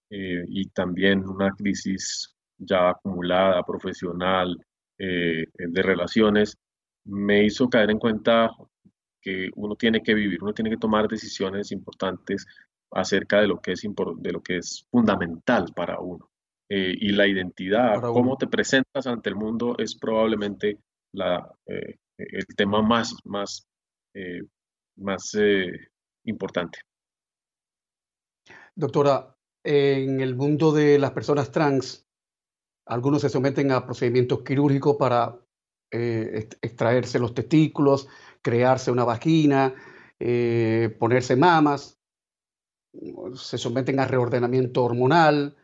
y 0.10 0.68
también 0.70 1.28
una 1.28 1.52
crisis 1.52 2.36
ya 2.58 2.90
acumulada, 2.90 3.64
profesional, 3.64 4.58
de 4.98 5.82
relaciones, 5.82 6.58
me 7.06 7.44
hizo 7.44 7.70
caer 7.70 7.92
en 7.92 8.00
cuenta 8.00 8.52
que 9.24 9.50
uno 9.56 9.76
tiene 9.76 10.04
que 10.04 10.14
vivir, 10.14 10.44
uno 10.44 10.54
tiene 10.54 10.70
que 10.70 10.78
tomar 10.78 11.08
decisiones 11.08 11.72
importantes 11.72 12.46
acerca 12.92 13.42
de 13.42 13.48
lo 13.48 13.62
que 13.62 13.72
es, 13.72 13.82
de 13.82 14.32
lo 14.32 14.44
que 14.44 14.58
es 14.58 14.86
fundamental 14.92 15.72
para 15.76 16.00
uno. 16.00 16.30
Eh, 16.70 16.96
y 17.00 17.12
la 17.12 17.28
identidad, 17.28 18.02
cómo 18.02 18.38
te 18.38 18.48
presentas 18.48 19.06
ante 19.06 19.30
el 19.30 19.36
mundo 19.36 19.76
es 19.78 19.96
probablemente 19.96 20.80
la, 21.14 21.48
eh, 21.68 21.98
el 22.18 22.46
tema 22.56 22.82
más, 22.82 23.16
más, 23.26 23.68
eh, 24.14 24.42
más 24.98 25.38
importante. 26.26 26.80
Doctora, 28.76 29.36
en 29.64 30.20
el 30.20 30.36
mundo 30.36 30.72
de 30.72 30.98
las 30.98 31.12
personas 31.12 31.52
trans, 31.52 32.08
algunos 32.88 33.22
se 33.22 33.30
someten 33.30 33.72
a 33.72 33.86
procedimientos 33.86 34.42
quirúrgicos 34.42 34.96
para 34.98 35.40
extraerse 35.92 37.20
los 37.20 37.36
testículos, 37.36 38.10
crearse 38.44 38.92
una 38.92 39.06
vagina, 39.06 39.74
eh, 40.20 40.96
ponerse 41.00 41.36
mamas, 41.36 42.00
se 43.36 43.58
someten 43.58 44.00
a 44.00 44.06
reordenamiento 44.06 44.84
hormonal. 44.84 45.56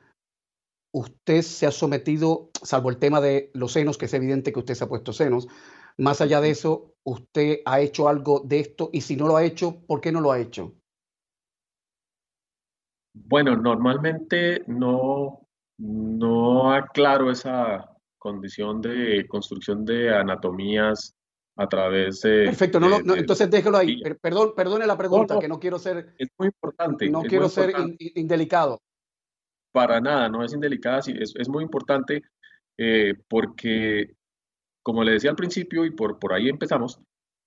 Usted 0.91 1.43
se 1.43 1.67
ha 1.67 1.71
sometido, 1.71 2.49
salvo 2.63 2.89
el 2.89 2.97
tema 2.97 3.21
de 3.21 3.51
los 3.53 3.73
senos, 3.73 3.97
que 3.97 4.05
es 4.05 4.13
evidente 4.13 4.51
que 4.51 4.59
usted 4.59 4.73
se 4.73 4.85
ha 4.85 4.89
puesto 4.89 5.13
senos, 5.13 5.47
más 5.97 6.21
allá 6.21 6.41
de 6.41 6.49
eso, 6.49 6.95
¿usted 7.03 7.59
ha 7.65 7.81
hecho 7.81 8.07
algo 8.07 8.41
de 8.45 8.61
esto? 8.61 8.89
Y 8.93 9.01
si 9.01 9.15
no 9.15 9.27
lo 9.27 9.35
ha 9.35 9.43
hecho, 9.43 9.81
¿por 9.85 10.01
qué 10.01 10.11
no 10.11 10.21
lo 10.21 10.31
ha 10.31 10.39
hecho? 10.39 10.73
Bueno, 13.13 13.55
normalmente 13.55 14.63
no, 14.67 15.45
no 15.77 16.73
aclaro 16.73 17.29
esa 17.29 17.93
condición 18.17 18.81
de 18.81 19.27
construcción 19.27 19.83
de 19.83 20.15
anatomías 20.15 21.18
a 21.60 21.67
través 21.67 22.22
de... 22.22 22.45
Perfecto, 22.45 22.80
no, 22.80 23.15
entonces 23.15 23.52
déjelo 23.52 23.78
ahí. 23.78 24.02
Perdón, 24.22 24.54
perdone 24.56 24.88
la 24.88 24.98
pregunta, 24.98 25.38
que 25.39 25.50
no 25.50 25.60
quiero 25.60 25.78
ser... 25.78 26.15
Es 26.17 26.30
muy 26.38 26.48
importante. 26.48 27.10
No 27.10 27.22
quiero 27.22 27.50
ser 27.50 27.74
indelicado. 28.15 28.80
Para 29.74 30.00
nada, 30.00 30.30
no 30.30 30.41
es 30.41 30.54
indelicada, 30.54 31.00
es, 31.00 31.34
es 31.36 31.50
muy 31.50 31.63
importante 31.63 32.24
eh, 32.78 33.13
porque, 33.28 34.13
como 34.82 35.04
le 35.04 35.12
decía 35.12 35.32
al 35.32 35.36
principio, 35.36 35.84
y 35.84 35.91
por, 35.91 36.17
por 36.17 36.32
ahí 36.32 36.48
empezamos, 36.48 36.98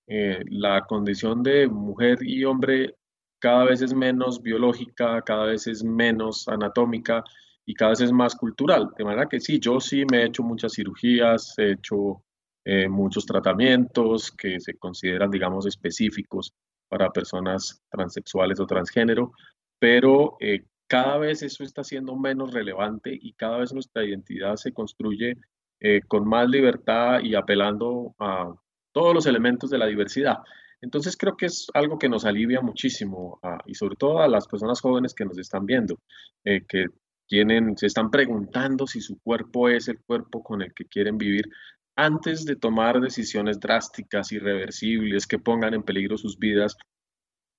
eh, 0.07 0.45
la 0.51 0.85
condición 0.85 1.43
de 1.43 1.67
mujer 1.67 2.19
y 2.21 2.45
hombre 2.45 2.95
cada 3.41 3.65
vez 3.65 3.81
es 3.81 3.95
menos 3.95 4.43
biológica, 4.43 5.23
cada 5.23 5.47
vez 5.47 5.67
es 5.67 5.83
menos 5.83 6.47
anatómica 6.49 7.25
y 7.65 7.73
cada 7.73 7.93
vez 7.93 8.03
es 8.03 8.13
más 8.13 8.37
cultural. 8.37 8.91
De 8.99 9.05
manera 9.05 9.27
que 9.27 9.41
sí, 9.41 9.59
yo 9.59 9.81
sí 9.81 10.05
me 10.13 10.19
he 10.19 10.27
hecho 10.27 10.43
muchas 10.43 10.75
cirugías, 10.75 11.55
he 11.59 11.73
hecho 11.73 12.23
eh, 12.65 12.89
muchos 12.89 13.27
tratamientos 13.27 14.31
que 14.31 14.61
se 14.61 14.75
consideran, 14.75 15.31
digamos, 15.31 15.67
específicos 15.67 16.53
para 16.89 17.11
personas 17.11 17.83
transexuales 17.91 18.61
o 18.61 18.67
transgénero, 18.67 19.33
pero 19.81 20.37
eh, 20.39 20.65
cada 20.87 21.19
vez 21.19 21.43
eso 21.43 21.65
está 21.65 21.83
siendo 21.83 22.15
menos 22.15 22.53
relevante 22.53 23.19
y 23.21 23.33
cada 23.33 23.59
vez 23.59 23.73
nuestra 23.73 24.05
identidad 24.05 24.55
se 24.57 24.73
construye 24.73 25.39
eh, 25.81 26.03
con 26.07 26.29
más 26.29 26.49
libertad 26.49 27.21
y 27.23 27.35
apelando 27.35 28.15
a 28.21 28.55
todos 28.93 29.13
los 29.13 29.27
elementos 29.27 29.69
de 29.71 29.79
la 29.79 29.87
diversidad. 29.87 30.39
Entonces 30.81 31.17
creo 31.17 31.37
que 31.37 31.47
es 31.47 31.67
algo 31.75 31.99
que 31.99 32.09
nos 32.09 32.25
alivia 32.25 32.61
muchísimo 32.61 33.41
y 33.67 33.75
sobre 33.75 33.97
todo 33.97 34.21
a 34.21 34.29
las 34.29 34.47
personas 34.47 34.81
jóvenes 34.81 35.15
que 35.15 35.25
nos 35.25 35.39
están 35.39 35.65
viendo, 35.65 35.97
que 36.45 36.87
tienen, 37.29 37.77
se 37.79 37.87
están 37.87 38.11
preguntando 38.11 38.87
si 38.87 39.01
su 39.01 39.19
cuerpo 39.21 39.69
es 39.69 39.87
el 39.89 40.01
cuerpo 40.01 40.43
con 40.43 40.61
el 40.61 40.75
que 40.75 40.85
quieren 40.87 41.19
vivir 41.19 41.49
antes 41.97 42.45
de 42.45 42.57
tomar 42.57 43.01
decisiones 43.01 43.61
drásticas, 43.61 44.33
irreversibles, 44.33 45.27
que 45.27 45.39
pongan 45.39 45.75
en 45.75 45.83
peligro 45.83 46.17
sus 46.17 46.39
vidas. 46.39 46.77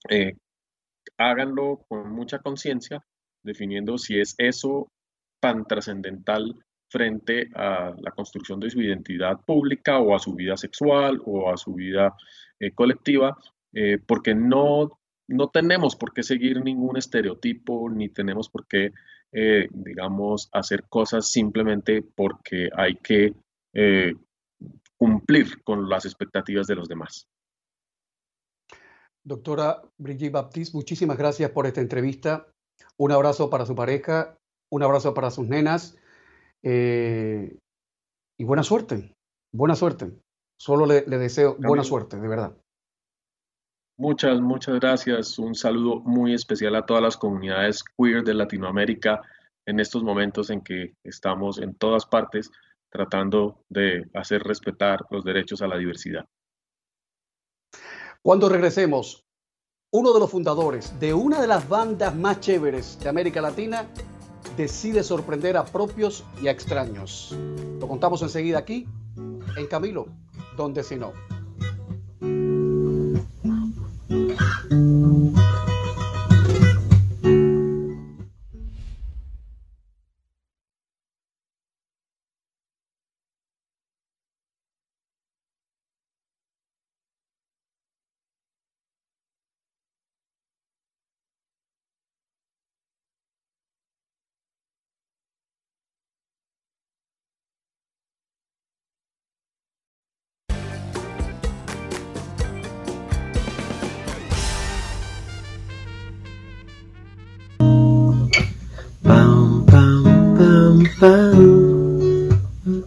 Eh, 0.09 0.33
háganlo 1.17 1.85
con 1.87 2.11
mucha 2.11 2.39
conciencia, 2.39 3.03
definiendo 3.43 3.97
si 3.97 4.19
es 4.19 4.35
eso 4.37 4.91
tan 5.41 5.65
trascendental 5.65 6.55
frente 6.89 7.49
a 7.55 7.93
la 7.99 8.11
construcción 8.11 8.59
de 8.59 8.69
su 8.69 8.81
identidad 8.81 9.39
pública 9.45 9.99
o 9.99 10.15
a 10.15 10.19
su 10.19 10.35
vida 10.35 10.55
sexual 10.57 11.21
o 11.25 11.51
a 11.51 11.57
su 11.57 11.73
vida 11.73 12.15
eh, 12.59 12.71
colectiva, 12.71 13.37
eh, 13.73 13.97
porque 14.05 14.35
no, 14.35 14.99
no 15.27 15.49
tenemos 15.49 15.95
por 15.95 16.13
qué 16.13 16.23
seguir 16.23 16.63
ningún 16.63 16.97
estereotipo, 16.97 17.89
ni 17.89 18.09
tenemos 18.09 18.49
por 18.49 18.67
qué 18.67 18.91
eh, 19.35 19.67
digamos, 19.71 20.47
hacer 20.53 20.83
cosas 20.83 21.31
simplemente 21.31 22.03
porque 22.03 22.69
hay 22.77 22.95
que 22.97 23.33
eh, 23.73 24.13
cumplir 24.97 25.63
con 25.63 25.89
las 25.89 26.05
expectativas 26.05 26.67
de 26.67 26.75
los 26.75 26.87
demás. 26.87 27.27
Doctora 29.25 29.81
Brigitte 29.97 30.33
Baptiste, 30.33 30.75
muchísimas 30.77 31.17
gracias 31.17 31.51
por 31.51 31.65
esta 31.65 31.81
entrevista. 31.81 32.47
Un 32.97 33.11
abrazo 33.11 33.49
para 33.49 33.65
su 33.65 33.75
pareja, 33.75 34.37
un 34.71 34.83
abrazo 34.83 35.13
para 35.13 35.31
sus 35.31 35.47
nenas 35.47 35.97
eh, 36.61 37.57
y 38.37 38.43
buena 38.43 38.63
suerte, 38.63 39.13
buena 39.53 39.75
suerte. 39.75 40.11
Solo 40.59 40.85
le, 40.85 41.05
le 41.07 41.17
deseo 41.17 41.55
buena 41.55 41.83
suerte, 41.83 42.19
de 42.19 42.27
verdad. 42.27 42.57
Muchas, 43.97 44.41
muchas 44.41 44.79
gracias. 44.79 45.37
Un 45.37 45.55
saludo 45.55 45.99
muy 46.01 46.33
especial 46.33 46.75
a 46.75 46.85
todas 46.85 47.03
las 47.03 47.17
comunidades 47.17 47.83
queer 47.97 48.23
de 48.23 48.33
Latinoamérica 48.33 49.21
en 49.65 49.79
estos 49.79 50.03
momentos 50.03 50.49
en 50.49 50.61
que 50.61 50.95
estamos 51.03 51.59
en 51.59 51.75
todas 51.75 52.05
partes 52.05 52.51
tratando 52.93 53.65
de 53.69 54.07
hacer 54.13 54.43
respetar 54.43 54.99
los 55.09 55.23
derechos 55.23 55.63
a 55.63 55.67
la 55.67 55.77
diversidad. 55.77 56.25
Cuando 58.21 58.47
regresemos, 58.47 59.25
uno 59.91 60.13
de 60.13 60.19
los 60.19 60.29
fundadores 60.29 60.97
de 60.99 61.13
una 61.13 61.41
de 61.41 61.47
las 61.47 61.67
bandas 61.67 62.15
más 62.15 62.39
chéveres 62.39 62.99
de 62.99 63.09
América 63.09 63.41
Latina 63.41 63.87
decide 64.55 65.03
sorprender 65.03 65.57
a 65.57 65.65
propios 65.65 66.23
y 66.41 66.47
a 66.47 66.51
extraños. 66.51 67.35
Lo 67.79 67.87
contamos 67.87 68.21
enseguida 68.21 68.59
aquí, 68.59 68.87
en 69.57 69.67
Camilo, 69.67 70.05
donde 70.55 70.83
si 70.83 70.95
no. 70.95 71.13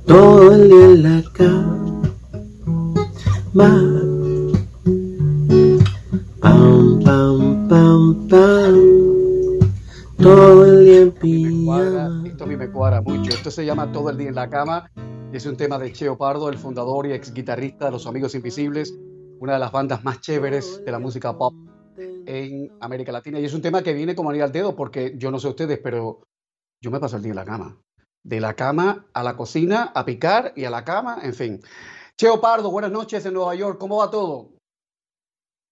Todo 0.06 0.54
el 0.54 0.70
día 0.70 0.84
en 0.86 1.02
la 1.02 1.22
cama, 1.34 2.02
pam, 6.40 7.02
pam, 7.04 7.68
pam, 7.68 8.28
pam, 8.28 8.74
todo 10.16 10.64
el 10.64 10.84
día 10.86 11.00
en 11.02 11.12
pijama. 11.12 12.22
Esto 12.26 12.44
a 12.44 12.46
mí 12.46 12.56
me 12.56 12.70
cuadra 12.70 13.02
mucho, 13.02 13.30
esto 13.32 13.50
se 13.50 13.66
llama 13.66 13.92
Todo 13.92 14.08
el 14.08 14.16
día 14.16 14.30
en 14.30 14.34
la 14.34 14.48
cama, 14.48 14.90
es 15.34 15.44
un 15.44 15.58
tema 15.58 15.78
de 15.78 15.92
Cheo 15.92 16.16
Pardo, 16.16 16.48
el 16.48 16.56
fundador 16.56 17.06
y 17.06 17.12
ex 17.12 17.34
guitarrista 17.34 17.84
de 17.84 17.90
Los 17.90 18.06
Amigos 18.06 18.34
Invisibles, 18.34 18.94
una 19.40 19.52
de 19.52 19.58
las 19.58 19.72
bandas 19.72 20.04
más 20.04 20.22
chéveres 20.22 20.82
de 20.86 20.90
la 20.90 20.98
música 20.98 21.36
pop 21.36 21.52
en 21.98 22.72
América 22.80 23.12
Latina. 23.12 23.38
Y 23.40 23.44
es 23.44 23.52
un 23.52 23.60
tema 23.60 23.82
que 23.82 23.92
viene 23.92 24.14
como 24.14 24.30
anillo 24.30 24.44
al 24.46 24.52
dedo, 24.52 24.74
porque 24.74 25.16
yo 25.18 25.30
no 25.30 25.38
sé 25.38 25.48
ustedes, 25.48 25.78
pero 25.84 26.20
yo 26.80 26.90
me 26.90 26.98
paso 26.98 27.18
el 27.18 27.22
día 27.22 27.32
en 27.32 27.36
la 27.36 27.44
cama 27.44 27.76
de 28.26 28.40
la 28.40 28.54
cama 28.54 29.06
a 29.12 29.22
la 29.22 29.36
cocina, 29.36 29.92
a 29.94 30.04
picar 30.04 30.52
y 30.56 30.64
a 30.64 30.70
la 30.70 30.84
cama, 30.84 31.20
en 31.22 31.32
fin. 31.32 31.62
Cheo 32.16 32.40
Pardo, 32.40 32.72
buenas 32.72 32.90
noches 32.90 33.24
en 33.24 33.34
Nueva 33.34 33.54
York, 33.54 33.78
¿cómo 33.78 33.98
va 33.98 34.10
todo? 34.10 34.50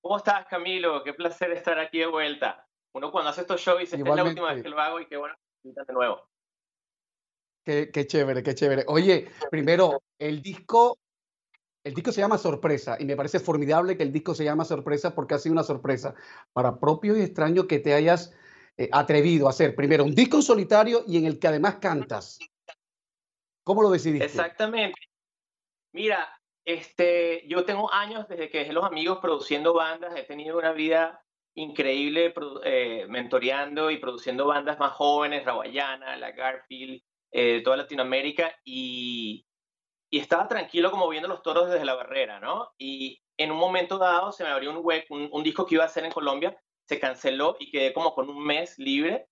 ¿Cómo 0.01 0.19
estás, 0.19 0.47
Camilo? 0.47 1.03
Qué 1.03 1.15
placer 1.15 1.51
estar 1.51 1.81
aquí 1.81 1.99
de 1.99 2.07
vuelta. 2.07 2.65
Uno 2.95 3.11
cuando 3.11 3.31
hace 3.31 3.41
estos 3.41 3.61
shows 3.61 3.81
dice, 3.81 3.97
esta 3.97 4.09
es 4.09 4.17
la 4.17 4.25
última 4.25 4.53
vez 4.53 4.63
que 4.63 4.69
lo 4.69 4.79
hago 4.79 5.01
y 5.01 5.07
qué 5.07 5.17
bueno 5.17 5.35
de 5.65 5.93
nuevo. 5.93 6.29
Qué, 7.65 7.91
qué 7.93 8.07
chévere, 8.07 8.45
qué 8.45 8.55
chévere. 8.55 8.85
Oye, 8.87 9.29
primero, 9.51 10.03
el 10.21 10.41
disco, 10.41 10.99
el 11.83 11.93
disco 11.93 12.13
se 12.13 12.21
llama 12.21 12.39
Sorpresa 12.39 12.97
y 13.01 13.05
me 13.05 13.17
parece 13.17 13.41
formidable 13.41 13.97
que 13.97 14.05
el 14.05 14.13
disco 14.13 14.33
se 14.33 14.45
llama 14.45 14.65
Sorpresa 14.65 15.13
porque 15.17 15.35
ha 15.35 15.39
sido 15.39 15.55
una 15.55 15.65
sorpresa 15.65 16.15
para 16.53 16.79
propio 16.79 17.17
y 17.17 17.23
extraño 17.23 17.67
que 17.67 17.81
te 17.81 17.95
hayas 17.95 18.33
eh, 18.77 18.89
atrevido 18.91 19.47
a 19.47 19.51
hacer 19.51 19.77
primero 19.77 20.03
un 20.03 20.15
disco 20.15 20.43
solitario 20.43 21.05
y 21.07 21.17
en 21.17 21.27
el 21.27 21.39
que 21.39 21.47
además 21.47 21.77
cantas. 21.77 22.41
¿Cómo 23.63 23.83
lo 23.83 23.91
decidiste? 23.91 24.27
Exactamente. 24.27 25.01
Mira, 25.93 26.29
este, 26.65 27.47
yo 27.47 27.65
tengo 27.65 27.93
años 27.93 28.27
desde 28.29 28.51
que 28.51 28.59
dejé 28.59 28.73
los 28.73 28.85
amigos 28.85 29.19
produciendo 29.21 29.75
bandas, 29.75 30.17
he 30.17 30.25
tenido 30.25 30.59
una 30.59 30.73
vida 30.73 31.23
increíble 31.55 32.35
eh, 32.65 33.07
mentoreando 33.09 33.93
y 33.93 33.99
produciendo 33.99 34.47
bandas 34.47 34.79
más 34.81 34.93
jóvenes, 34.95 35.45
Rawayana, 35.45 36.17
La 36.17 36.33
Garfield, 36.33 37.01
eh, 37.31 37.63
toda 37.63 37.77
Latinoamérica, 37.77 38.57
y, 38.65 39.47
y, 40.11 40.19
estaba 40.19 40.49
tranquilo 40.49 40.91
como 40.91 41.09
viendo 41.09 41.29
los 41.29 41.43
toros 41.43 41.71
desde 41.71 41.85
la 41.85 41.95
barrera, 41.95 42.41
¿no? 42.41 42.73
Y 42.77 43.23
en 43.37 43.53
un 43.53 43.59
momento 43.59 43.99
dado 43.99 44.33
se 44.33 44.43
me 44.43 44.51
abrió 44.51 44.71
un, 44.71 44.85
un, 45.11 45.29
un 45.31 45.43
disco 45.45 45.65
que 45.65 45.77
iba 45.77 45.85
a 45.85 45.87
hacer 45.87 46.05
en 46.05 46.11
Colombia 46.11 46.61
se 46.89 47.01
canceló 47.01 47.57
y 47.59 47.71
quedé 47.71 47.93
como 47.93 48.15
con 48.15 48.29
un 48.31 48.45
mes 48.45 48.79
libre 48.79 49.27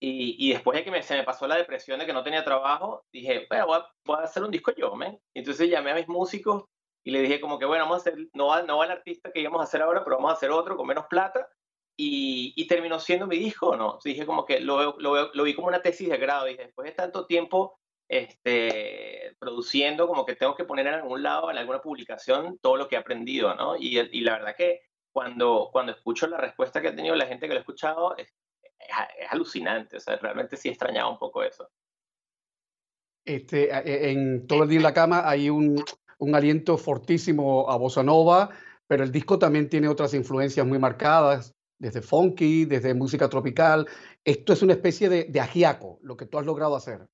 Y, 0.00 0.52
después 0.52 0.76
de 0.78 0.84
que 0.84 0.90
me, 0.90 1.02
se 1.02 1.16
me 1.16 1.24
pasó 1.24 1.46
la 1.48 1.56
depresión 1.56 1.98
de 1.98 2.06
que 2.06 2.12
no 2.12 2.22
tenía 2.22 2.44
trabajo, 2.44 3.04
dije, 3.12 3.46
bueno, 3.50 3.66
voy 4.04 4.16
a, 4.18 4.22
hacer 4.22 4.44
un 4.44 4.50
disco 4.52 4.72
yo, 4.76 4.94
¿me? 4.96 5.20
Entonces 5.34 5.68
llamé 5.70 5.90
a 5.92 5.96
mis 5.96 6.08
músicos 6.08 6.64
y 7.04 7.10
le 7.10 7.22
dije 7.22 7.40
como 7.40 7.58
que, 7.58 7.66
bueno, 7.66 7.84
vamos 7.84 7.98
a 7.98 8.00
hacer, 8.10 8.28
no 8.34 8.48
va, 8.48 8.62
no 8.62 8.78
va 8.78 8.86
el 8.86 8.92
artista 8.92 9.32
que 9.32 9.40
íbamos 9.40 9.60
a 9.60 9.64
hacer 9.64 9.82
ahora, 9.82 10.04
pero 10.04 10.16
vamos 10.16 10.30
a 10.32 10.34
hacer 10.34 10.50
otro 10.50 10.76
con 10.76 10.86
menos 10.86 11.06
plata. 11.10 11.48
Y, 11.96 12.52
y 12.56 12.66
terminó 12.68 13.00
siendo 13.00 13.26
mi 13.26 13.38
disco, 13.38 13.76
¿no? 13.76 13.98
Dije 14.04 14.24
como 14.24 14.44
que 14.46 14.60
lo, 14.60 14.96
lo, 14.98 15.32
lo 15.34 15.44
vi 15.44 15.54
como 15.54 15.68
una 15.68 15.82
tesis 15.82 16.08
de 16.08 16.16
grado. 16.16 16.46
Dije, 16.46 16.64
después 16.64 16.86
de 16.86 16.92
tanto 16.94 17.26
tiempo 17.26 17.80
este, 18.08 19.36
produciendo, 19.38 20.06
como 20.08 20.24
que 20.24 20.36
tengo 20.36 20.54
que 20.54 20.64
poner 20.64 20.86
en 20.86 20.94
algún 20.94 21.22
lado, 21.22 21.50
en 21.50 21.58
alguna 21.58 21.82
publicación, 21.82 22.58
todo 22.62 22.76
lo 22.76 22.88
que 22.88 22.96
he 22.96 22.98
aprendido, 22.98 23.54
¿no? 23.54 23.76
Y, 23.76 23.98
y 23.98 24.20
la 24.20 24.38
verdad 24.38 24.56
que 24.56 24.80
cuando, 25.18 25.68
cuando 25.72 25.90
escucho 25.90 26.28
la 26.28 26.36
respuesta 26.36 26.80
que 26.80 26.86
ha 26.86 26.94
tenido 26.94 27.16
la 27.16 27.26
gente 27.26 27.48
que 27.48 27.54
lo 27.54 27.58
ha 27.58 27.62
escuchado, 27.62 28.16
es, 28.16 28.28
es, 28.78 29.26
alucinante, 29.30 29.96
o 29.96 30.00
sea, 30.00 30.16
realmente 30.16 30.56
sí 30.56 30.68
extrañaba 30.68 31.10
un 31.10 31.18
poco 31.18 31.42
eso. 31.42 31.68
Este, 33.24 33.68
e, 33.68 34.12
en 34.12 34.46
todo 34.46 34.62
el 34.62 34.68
día 34.68 34.76
en 34.76 34.84
la 34.84 34.94
cama 34.94 35.28
hay 35.28 35.50
un, 35.50 35.84
un 36.18 36.34
aliento 36.36 36.78
fortísimo 36.78 37.68
a 37.68 37.76
bossa 37.76 38.04
nova, 38.04 38.50
pero 38.86 39.02
el 39.02 39.10
disco 39.10 39.40
también 39.40 39.68
tiene 39.68 39.88
otras 39.88 40.14
influencias 40.14 40.64
muy 40.64 40.78
marcadas, 40.78 41.52
desde 41.80 42.00
funky, 42.00 42.64
desde 42.64 42.94
música 42.94 43.28
tropical. 43.28 43.88
Esto 44.24 44.52
es 44.52 44.62
una 44.62 44.74
especie 44.74 45.08
de, 45.08 45.24
de 45.24 45.40
ajiaco, 45.40 45.98
lo 46.00 46.16
que 46.16 46.26
tú 46.26 46.38
has 46.38 46.46
logrado 46.46 46.76
hacer. 46.76 47.08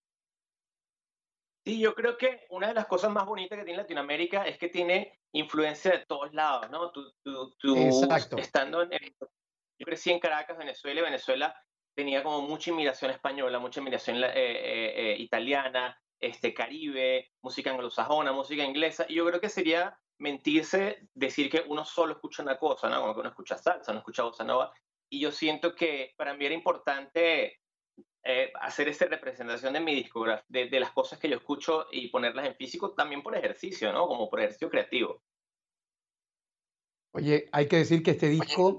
Sí, 1.64 1.78
yo 1.78 1.94
creo 1.94 2.18
que 2.18 2.46
una 2.50 2.68
de 2.68 2.74
las 2.74 2.86
cosas 2.86 3.10
más 3.10 3.24
bonitas 3.24 3.58
que 3.58 3.64
tiene 3.64 3.80
Latinoamérica 3.80 4.44
es 4.44 4.58
que 4.58 4.68
tiene 4.68 5.18
influencia 5.32 5.92
de 5.92 6.04
todos 6.06 6.32
lados, 6.34 6.70
¿no? 6.70 6.90
Tú, 6.90 7.10
tú, 7.22 7.76
Exacto. 7.76 8.36
estando 8.36 8.82
en, 8.82 8.90
yo 9.20 9.86
crecí 9.86 10.10
en 10.10 10.20
Caracas, 10.20 10.58
Venezuela, 10.58 11.00
y 11.00 11.04
Venezuela 11.04 11.56
tenía 11.94 12.22
como 12.22 12.42
mucha 12.42 12.70
inmigración 12.70 13.10
española, 13.10 13.58
mucha 13.58 13.80
inmigración 13.80 14.22
eh, 14.22 14.32
eh, 14.34 14.92
eh, 14.96 15.16
italiana, 15.18 15.98
este, 16.20 16.52
caribe, 16.52 17.32
música 17.42 17.70
anglosajona, 17.70 18.32
música 18.32 18.62
inglesa, 18.62 19.06
y 19.08 19.14
yo 19.14 19.26
creo 19.26 19.40
que 19.40 19.48
sería 19.48 19.98
mentirse 20.18 21.08
decir 21.14 21.50
que 21.50 21.64
uno 21.66 21.84
solo 21.84 22.12
escucha 22.12 22.42
una 22.42 22.58
cosa, 22.58 22.90
¿no? 22.90 23.00
Como 23.00 23.14
que 23.14 23.20
uno 23.20 23.28
escucha 23.30 23.56
salsa, 23.56 23.92
no 23.92 23.98
escucha 24.00 24.22
bossa 24.22 24.44
nova, 24.44 24.72
y 25.08 25.20
yo 25.20 25.32
siento 25.32 25.74
que 25.74 26.12
para 26.16 26.34
mí 26.34 26.44
era 26.44 26.54
importante 26.54 27.60
hacer 28.60 28.88
esa 28.88 29.04
representación 29.04 29.74
de 29.74 29.80
mi 29.80 29.94
discografía, 29.94 30.44
de, 30.48 30.68
de, 30.70 30.80
las 30.80 30.92
cosas 30.92 31.18
que 31.18 31.28
yo 31.28 31.36
escucho 31.36 31.86
y 31.92 32.08
ponerlas 32.08 32.46
en 32.46 32.54
físico 32.54 32.92
también 32.92 33.22
por 33.22 33.36
ejercicio, 33.36 33.92
¿no? 33.92 34.08
Como 34.08 34.30
por 34.30 34.40
ejercicio 34.40 34.70
creativo. 34.70 35.20
Oye, 37.12 37.48
hay 37.52 37.68
que 37.68 37.76
decir 37.76 38.02
que 38.02 38.12
este 38.12 38.28
disco 38.28 38.76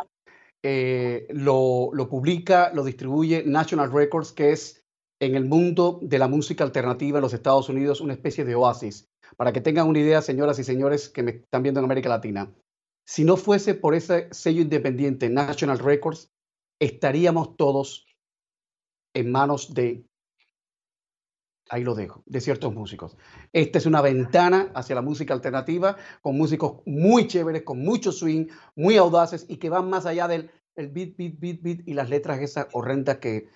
eh, 0.63 1.27
lo, 1.29 1.91
lo, 1.93 2.09
publica, 2.09 2.71
lo 2.73 2.83
distribuye 2.83 3.43
National 3.45 3.91
Records, 3.91 4.31
que 4.31 4.51
es 4.51 4.83
en 5.21 5.35
el 5.35 5.45
mundo 5.45 5.99
de 6.01 6.19
la 6.19 6.27
música 6.27 6.63
alternativa 6.63 7.19
en 7.19 7.21
los 7.21 7.33
Estados 7.33 7.69
Unidos 7.69 8.01
una 8.01 8.13
especie 8.13 8.43
de 8.43 8.55
oasis. 8.55 9.07
Para 9.37 9.53
que 9.53 9.61
tengan 9.61 9.87
una 9.87 9.99
idea, 9.99 10.21
señoras 10.21 10.59
y 10.59 10.63
señores 10.63 11.07
que 11.07 11.23
me 11.23 11.31
están 11.31 11.63
viendo 11.63 11.79
en 11.79 11.85
América 11.85 12.09
Latina, 12.09 12.51
si 13.07 13.23
no 13.23 13.37
fuese 13.37 13.75
por 13.75 13.95
ese 13.95 14.27
sello 14.31 14.61
independiente 14.61 15.29
National 15.29 15.79
Records, 15.79 16.31
estaríamos 16.81 17.55
todos 17.55 18.04
en 19.15 19.31
manos 19.31 19.73
de, 19.73 20.05
ahí 21.69 21.83
lo 21.83 21.95
dejo, 21.95 22.21
de 22.25 22.41
ciertos 22.41 22.73
músicos. 22.73 23.17
Esta 23.53 23.77
es 23.79 23.85
una 23.85 24.01
ventana 24.01 24.71
hacia 24.75 24.95
la 24.95 25.01
música 25.01 25.33
alternativa, 25.33 25.97
con 26.21 26.37
músicos 26.37 26.81
muy 26.85 27.27
chéveres, 27.27 27.63
con 27.63 27.79
mucho 27.79 28.11
swing, 28.11 28.47
muy 28.75 28.97
audaces 28.97 29.45
y 29.49 29.57
que 29.57 29.69
van 29.69 29.89
más 29.89 30.05
allá 30.05 30.27
del 30.27 30.51
el 30.75 30.89
beat, 30.89 31.15
beat, 31.15 31.39
beat, 31.39 31.61
beat 31.61 31.79
y 31.87 31.93
las 31.93 32.09
letras 32.09 32.41
esas 32.41 32.67
horrendas 32.73 33.17
que 33.17 33.47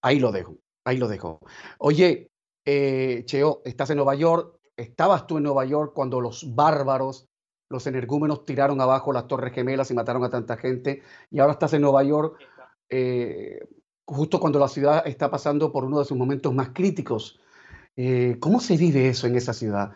ahí 0.00 0.20
lo 0.20 0.30
dejo, 0.30 0.56
ahí 0.84 0.96
lo 0.96 1.08
dejo. 1.08 1.40
Oye, 1.78 2.30
eh, 2.64 3.24
Cheo, 3.24 3.62
estás 3.64 3.90
en 3.90 3.96
Nueva 3.96 4.14
York, 4.14 4.60
estabas 4.76 5.26
tú 5.26 5.38
en 5.38 5.42
Nueva 5.42 5.64
York 5.64 5.92
cuando 5.92 6.20
los 6.20 6.54
bárbaros, 6.54 7.26
los 7.68 7.86
energúmenos 7.88 8.44
tiraron 8.44 8.80
abajo 8.80 9.12
las 9.12 9.26
Torres 9.26 9.52
Gemelas 9.52 9.90
y 9.90 9.94
mataron 9.94 10.22
a 10.22 10.30
tanta 10.30 10.56
gente, 10.56 11.02
y 11.30 11.40
ahora 11.40 11.54
estás 11.54 11.72
en 11.72 11.82
Nueva 11.82 12.04
York, 12.04 12.38
eh, 12.88 13.58
justo 14.12 14.40
cuando 14.40 14.58
la 14.58 14.68
ciudad 14.68 15.06
está 15.06 15.30
pasando 15.30 15.72
por 15.72 15.84
uno 15.84 15.98
de 15.98 16.04
sus 16.04 16.16
momentos 16.16 16.54
más 16.54 16.70
críticos. 16.70 17.40
Eh, 17.96 18.36
¿Cómo 18.40 18.60
se 18.60 18.76
vive 18.76 19.08
eso 19.08 19.26
en 19.26 19.36
esa 19.36 19.52
ciudad? 19.52 19.94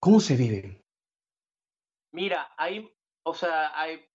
¿Cómo 0.00 0.20
se 0.20 0.36
vive? 0.36 0.82
Mira, 2.12 2.52
hay, 2.56 2.90
o 3.24 3.34
sea, 3.34 3.78
hay 3.78 4.08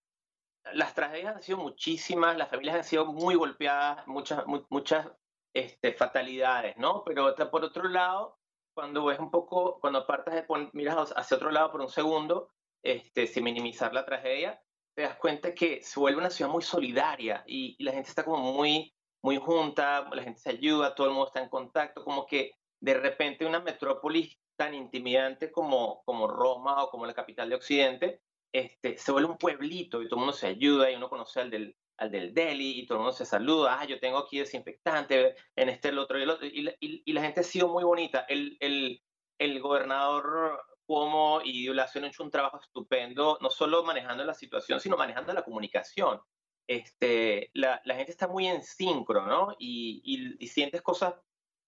las 0.72 0.94
tragedias 0.94 1.36
han 1.36 1.42
sido 1.42 1.58
muchísimas, 1.58 2.36
las 2.36 2.48
familias 2.48 2.76
han 2.76 2.84
sido 2.84 3.06
muy 3.06 3.34
golpeadas, 3.34 4.06
muchas, 4.06 4.44
muchas 4.70 5.08
este, 5.52 5.92
fatalidades, 5.92 6.76
¿no? 6.76 7.04
Pero 7.04 7.34
por 7.50 7.64
otro 7.64 7.88
lado, 7.88 8.38
cuando 8.74 9.04
ves 9.04 9.18
un 9.18 9.30
poco, 9.30 9.78
cuando 9.80 10.00
apartas 10.00 10.34
de 10.34 10.70
miras 10.72 11.12
hacia 11.16 11.36
otro 11.36 11.50
lado 11.50 11.70
por 11.70 11.80
un 11.80 11.88
segundo, 11.88 12.50
este, 12.82 13.26
sin 13.26 13.44
minimizar 13.44 13.92
la 13.92 14.04
tragedia, 14.04 14.60
te 14.94 15.02
das 15.02 15.16
cuenta 15.16 15.54
que 15.54 15.82
se 15.82 15.98
vuelve 16.00 16.20
una 16.20 16.30
ciudad 16.30 16.50
muy 16.50 16.62
solidaria 16.62 17.44
y, 17.46 17.82
la 17.82 17.92
gente 17.92 18.08
está 18.08 18.24
como 18.24 18.52
muy, 18.52 18.94
muy 19.24 19.38
junta, 19.38 20.06
la 20.12 20.22
gente 20.22 20.38
se 20.38 20.50
ayuda, 20.50 20.94
todo 20.94 21.06
el 21.06 21.14
mundo 21.14 21.28
está 21.28 21.40
en 21.40 21.48
contacto, 21.48 22.04
como 22.04 22.26
que 22.26 22.58
de 22.78 22.92
repente 22.92 23.46
una 23.46 23.58
metrópolis 23.58 24.38
tan 24.54 24.74
intimidante 24.74 25.50
como, 25.50 26.02
como 26.04 26.28
Roma 26.28 26.84
o 26.84 26.90
como 26.90 27.06
la 27.06 27.14
capital 27.14 27.48
de 27.48 27.54
Occidente, 27.54 28.20
este, 28.52 28.98
se 28.98 29.12
vuelve 29.12 29.30
un 29.30 29.38
pueblito 29.38 30.02
y 30.02 30.08
todo 30.08 30.16
el 30.16 30.26
mundo 30.26 30.34
se 30.34 30.48
ayuda 30.48 30.90
y 30.90 30.96
uno 30.96 31.08
conoce 31.08 31.40
al 31.40 31.48
del, 31.48 31.74
al 31.96 32.10
del 32.10 32.34
deli 32.34 32.80
y 32.80 32.86
todo 32.86 32.98
el 32.98 33.04
mundo 33.04 33.16
se 33.16 33.24
saluda, 33.24 33.80
ah, 33.80 33.86
yo 33.86 33.98
tengo 33.98 34.18
aquí 34.18 34.40
desinfectante, 34.40 35.34
en 35.56 35.70
este, 35.70 35.88
el 35.88 35.98
otro 35.98 36.18
y 36.18 36.22
el 36.22 36.28
otro, 36.28 36.46
y, 36.46 36.76
y, 36.78 37.12
la 37.14 37.22
gente 37.22 37.40
ha 37.40 37.44
sido 37.44 37.68
muy 37.68 37.82
bonita. 37.82 38.26
El, 38.28 38.58
el, 38.60 39.02
el 39.38 39.58
gobernador 39.62 40.62
Cuomo 40.84 41.40
y 41.42 41.64
Dulacio 41.64 41.98
han 41.98 42.08
hecho 42.08 42.24
un 42.24 42.30
trabajo 42.30 42.60
estupendo, 42.60 43.38
no 43.40 43.48
solo 43.48 43.84
manejando 43.84 44.22
la 44.22 44.34
situación, 44.34 44.80
sino 44.80 44.98
manejando 44.98 45.32
la 45.32 45.44
comunicación. 45.44 46.20
Este, 46.66 47.50
la, 47.52 47.80
la 47.84 47.94
gente 47.94 48.12
está 48.12 48.26
muy 48.26 48.46
en 48.46 48.62
sincro, 48.62 49.26
¿no? 49.26 49.54
Y, 49.58 50.36
y, 50.38 50.46
sientes 50.48 50.80
cosas 50.82 51.14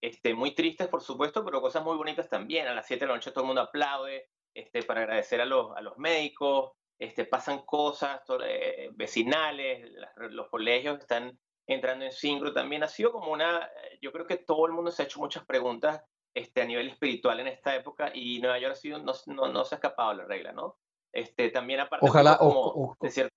este, 0.01 0.33
muy 0.33 0.55
tristes, 0.55 0.87
por 0.87 1.01
supuesto, 1.01 1.45
pero 1.45 1.61
cosas 1.61 1.83
muy 1.83 1.95
bonitas 1.95 2.29
también. 2.29 2.67
A 2.67 2.73
las 2.73 2.87
7 2.87 3.05
de 3.05 3.07
la 3.07 3.15
noche 3.15 3.31
todo 3.31 3.43
el 3.43 3.47
mundo 3.47 3.61
aplaude, 3.61 4.29
este, 4.53 4.83
para 4.83 5.01
agradecer 5.01 5.39
a 5.41 5.45
los, 5.45 5.75
a 5.75 5.81
los 5.81 5.97
médicos, 5.97 6.71
este, 6.99 7.25
pasan 7.25 7.59
cosas 7.59 8.21
eh, 8.43 8.89
vecinales, 8.93 9.91
los 10.31 10.49
colegios 10.49 10.99
están 10.99 11.37
entrando 11.67 12.05
en 12.05 12.11
sincro 12.11 12.53
también. 12.53 12.83
Ha 12.83 12.87
sido 12.87 13.11
como 13.11 13.31
una, 13.31 13.69
yo 14.01 14.11
creo 14.11 14.25
que 14.25 14.37
todo 14.37 14.65
el 14.65 14.71
mundo 14.71 14.89
se 14.89 15.03
ha 15.03 15.05
hecho 15.05 15.19
muchas 15.19 15.45
preguntas 15.45 16.03
este, 16.33 16.61
a 16.61 16.65
nivel 16.65 16.89
espiritual 16.89 17.39
en 17.39 17.47
esta 17.47 17.75
época 17.75 18.11
y 18.13 18.39
Nueva 18.39 18.59
York 18.59 18.73
ha 18.73 18.75
sido, 18.75 18.99
no, 18.99 19.13
no, 19.27 19.47
no 19.47 19.65
se 19.65 19.75
ha 19.75 19.77
escapado 19.77 20.13
la 20.13 20.25
regla, 20.25 20.51
¿no? 20.53 20.77
Este, 21.11 21.49
también 21.49 21.79
aparte 21.79 22.05
ojalá, 22.05 22.37
como, 22.37 22.95
de 22.99 23.09
cierto, 23.09 23.35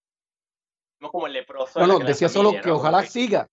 como 1.09 1.27
el 1.27 1.33
leproso. 1.33 1.81
No, 1.81 1.87
no, 1.87 1.99
decía 2.01 2.29
solo 2.29 2.53
que 2.61 2.71
ojalá 2.71 3.05
siga. 3.05 3.49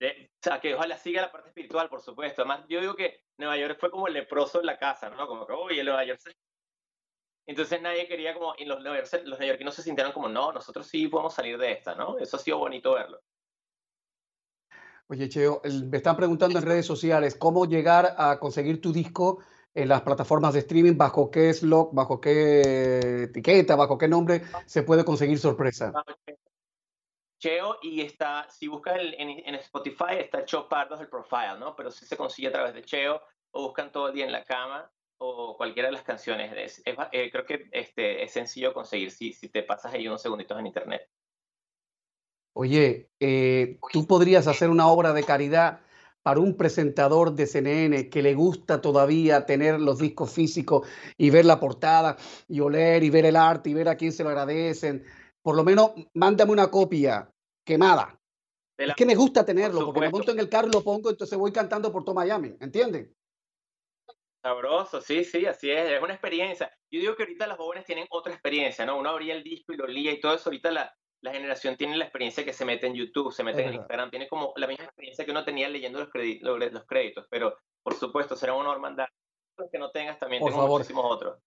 o 0.00 0.06
sea, 0.40 0.60
que 0.60 0.74
ojalá 0.74 0.96
siga 0.96 1.22
la 1.22 1.32
parte 1.32 1.48
espiritual, 1.48 1.88
por 1.88 2.00
supuesto. 2.00 2.42
Además, 2.42 2.64
yo 2.68 2.80
digo 2.80 2.94
que 2.94 3.24
Nueva 3.38 3.56
York 3.56 3.78
fue 3.80 3.90
como 3.90 4.06
el 4.06 4.14
leproso 4.14 4.60
en 4.60 4.66
la 4.66 4.78
casa, 4.78 5.10
¿no? 5.10 5.26
Como 5.26 5.46
que, 5.46 5.52
oye, 5.52 5.82
Nueva 5.82 6.04
York 6.04 6.20
Entonces 7.46 7.82
nadie 7.82 8.06
quería 8.06 8.34
como, 8.34 8.54
y 8.56 8.64
los, 8.64 8.80
los 8.82 9.38
neoyorquinos 9.40 9.74
se 9.74 9.82
sintieron 9.82 10.12
como, 10.12 10.28
no, 10.28 10.52
nosotros 10.52 10.86
sí 10.86 11.08
podemos 11.08 11.34
salir 11.34 11.58
de 11.58 11.72
esta, 11.72 11.94
¿no? 11.94 12.18
Eso 12.18 12.36
ha 12.36 12.40
sido 12.40 12.58
bonito 12.58 12.94
verlo. 12.94 13.20
Oye, 15.10 15.26
Cheo, 15.28 15.62
me 15.86 15.96
están 15.96 16.16
preguntando 16.16 16.58
en 16.58 16.66
redes 16.66 16.84
sociales 16.84 17.34
cómo 17.34 17.64
llegar 17.64 18.14
a 18.18 18.38
conseguir 18.38 18.82
tu 18.82 18.92
disco 18.92 19.42
en 19.74 19.88
las 19.88 20.02
plataformas 20.02 20.54
de 20.54 20.60
streaming, 20.60 20.96
bajo 20.96 21.30
qué 21.30 21.52
slot, 21.52 21.90
bajo 21.92 22.20
qué 22.20 23.22
etiqueta, 23.24 23.76
bajo 23.76 23.98
qué 23.98 24.08
nombre 24.08 24.42
se 24.66 24.82
puede 24.82 25.04
conseguir 25.04 25.38
sorpresa. 25.38 25.92
Cheo 27.38 27.76
y 27.82 28.00
está, 28.00 28.48
si 28.50 28.66
buscas 28.66 28.96
en, 28.98 29.54
Spotify, 29.56 30.18
está 30.18 30.44
Cheo 30.44 30.68
Pardos 30.68 31.00
el 31.00 31.08
profile, 31.08 31.58
¿no? 31.58 31.76
Pero 31.76 31.90
si 31.90 32.04
se 32.04 32.16
consigue 32.16 32.48
a 32.48 32.52
través 32.52 32.74
de 32.74 32.82
Cheo 32.82 33.20
o 33.52 33.68
buscan 33.68 33.92
todo 33.92 34.08
el 34.08 34.14
día 34.14 34.24
en 34.24 34.32
la 34.32 34.44
cama 34.44 34.90
o 35.18 35.56
cualquiera 35.56 35.88
de 35.88 35.92
las 35.92 36.02
canciones. 36.02 36.82
Eh, 36.84 37.30
creo 37.30 37.44
que 37.44 37.68
este, 37.72 38.22
es 38.22 38.32
sencillo 38.32 38.74
conseguir 38.74 39.10
si, 39.10 39.32
si 39.32 39.48
te 39.48 39.62
pasas 39.62 39.94
ahí 39.94 40.06
unos 40.08 40.22
segunditos 40.22 40.58
en 40.58 40.66
internet. 40.66 41.08
Oye, 42.54 43.10
eh, 43.20 43.78
tú 43.92 44.06
podrías 44.06 44.48
hacer 44.48 44.68
una 44.68 44.88
obra 44.88 45.12
de 45.12 45.22
caridad 45.22 45.80
para 46.22 46.40
un 46.40 46.56
presentador 46.56 47.34
de 47.34 47.46
CNN 47.46 48.10
que 48.10 48.22
le 48.22 48.34
gusta 48.34 48.80
todavía 48.80 49.46
tener 49.46 49.80
los 49.80 49.98
discos 49.98 50.32
físicos 50.32 50.86
y 51.16 51.30
ver 51.30 51.44
la 51.44 51.58
portada 51.58 52.16
y 52.48 52.60
oler 52.60 53.02
y 53.02 53.10
ver 53.10 53.26
el 53.26 53.36
arte 53.36 53.70
y 53.70 53.74
ver 53.74 53.88
a 53.88 53.96
quién 53.96 54.12
se 54.12 54.24
lo 54.24 54.30
agradecen 54.30 55.04
por 55.48 55.56
lo 55.56 55.64
menos 55.64 55.92
mándame 56.12 56.52
una 56.52 56.70
copia 56.70 57.32
quemada. 57.64 58.20
Es 58.76 58.94
que 58.94 59.06
me 59.06 59.14
gusta 59.14 59.46
tenerlo, 59.46 59.86
porque 59.86 60.00
me 60.00 60.10
monto 60.10 60.30
en 60.30 60.38
el 60.38 60.48
carro 60.50 60.68
y 60.68 60.72
lo 60.72 60.84
pongo, 60.84 61.08
entonces 61.08 61.38
voy 61.38 61.50
cantando 61.52 61.90
por 61.90 62.04
todo 62.04 62.14
Miami, 62.14 62.54
¿entienden? 62.60 63.16
Sabroso, 64.42 65.00
sí, 65.00 65.24
sí, 65.24 65.46
así 65.46 65.70
es, 65.70 65.90
es 65.90 66.02
una 66.02 66.12
experiencia. 66.12 66.70
Yo 66.90 67.00
digo 67.00 67.16
que 67.16 67.22
ahorita 67.22 67.46
los 67.46 67.56
jóvenes 67.56 67.86
tienen 67.86 68.06
otra 68.10 68.34
experiencia, 68.34 68.84
¿no? 68.84 68.98
Uno 68.98 69.08
abría 69.08 69.34
el 69.34 69.42
disco 69.42 69.72
y 69.72 69.78
lo 69.78 69.86
lía 69.86 70.12
y 70.12 70.20
todo 70.20 70.34
eso, 70.34 70.50
ahorita 70.50 70.70
la, 70.70 70.94
la 71.20 71.32
generación 71.32 71.76
tiene 71.76 71.96
la 71.96 72.04
experiencia 72.04 72.44
que 72.44 72.52
se 72.52 72.64
mete 72.64 72.86
en 72.86 72.94
YouTube, 72.94 73.32
se 73.32 73.42
mete 73.42 73.64
en 73.64 73.74
Instagram, 73.74 74.10
tiene 74.10 74.28
como 74.28 74.52
la 74.56 74.66
misma 74.66 74.84
experiencia 74.84 75.24
que 75.24 75.30
uno 75.30 75.44
tenía 75.44 75.68
leyendo 75.68 75.98
los, 75.98 76.10
créditos, 76.10 76.58
los 76.72 76.84
créditos, 76.86 77.26
pero 77.28 77.56
por 77.82 77.94
supuesto 77.94 78.36
será 78.36 78.54
una 78.54 78.72
hermandad. 78.72 79.06
Los 79.56 79.70
que 79.70 79.78
no 79.78 79.90
tengas 79.90 80.18
también 80.18 80.44
tengo 80.44 80.66
muchísimos 80.66 81.04
otros. 81.04 81.38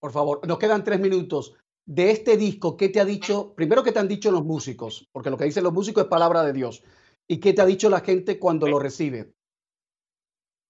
Por 0.00 0.12
favor, 0.12 0.46
nos 0.46 0.58
quedan 0.58 0.82
tres 0.82 0.98
minutos. 0.98 1.54
De 1.84 2.10
este 2.10 2.36
disco, 2.36 2.76
¿qué 2.76 2.88
te 2.88 3.00
ha 3.00 3.04
dicho? 3.04 3.54
Primero, 3.54 3.82
¿qué 3.82 3.92
te 3.92 3.98
han 3.98 4.08
dicho 4.08 4.30
los 4.30 4.44
músicos? 4.44 5.08
Porque 5.12 5.28
lo 5.28 5.36
que 5.36 5.44
dicen 5.44 5.64
los 5.64 5.72
músicos 5.72 6.04
es 6.04 6.08
palabra 6.08 6.42
de 6.42 6.52
Dios. 6.52 6.82
¿Y 7.28 7.40
qué 7.40 7.52
te 7.52 7.60
ha 7.60 7.66
dicho 7.66 7.90
la 7.90 8.00
gente 8.00 8.38
cuando 8.38 8.66
lo 8.66 8.78
recibe? 8.78 9.34